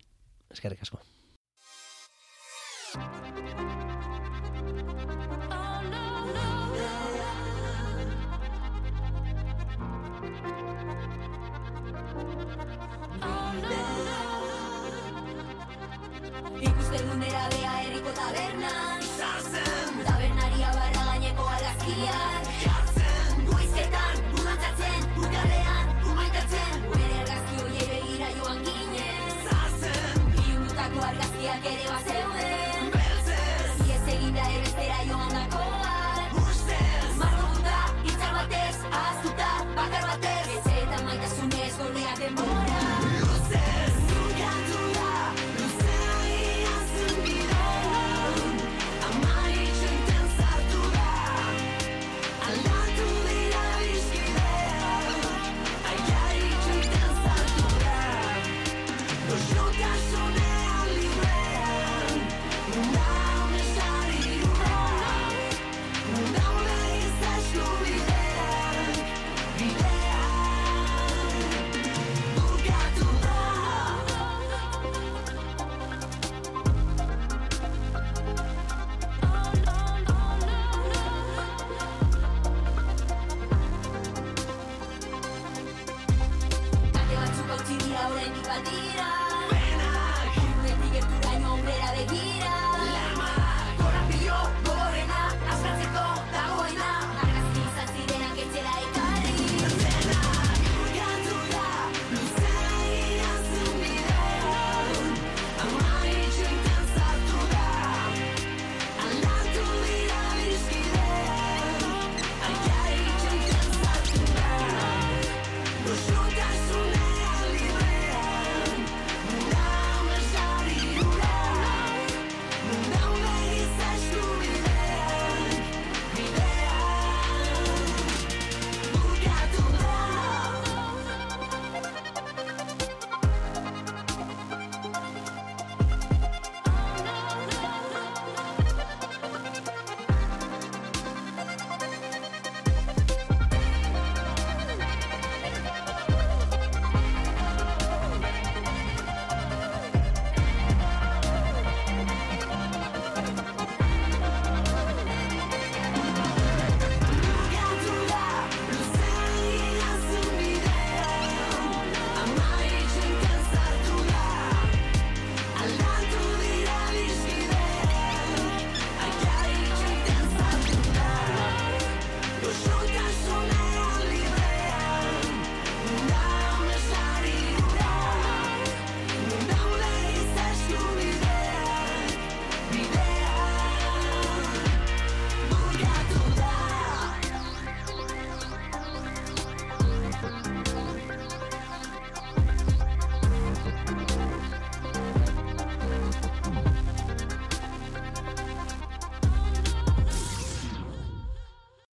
Eskerrik 0.49 0.81
asko. 0.81 0.99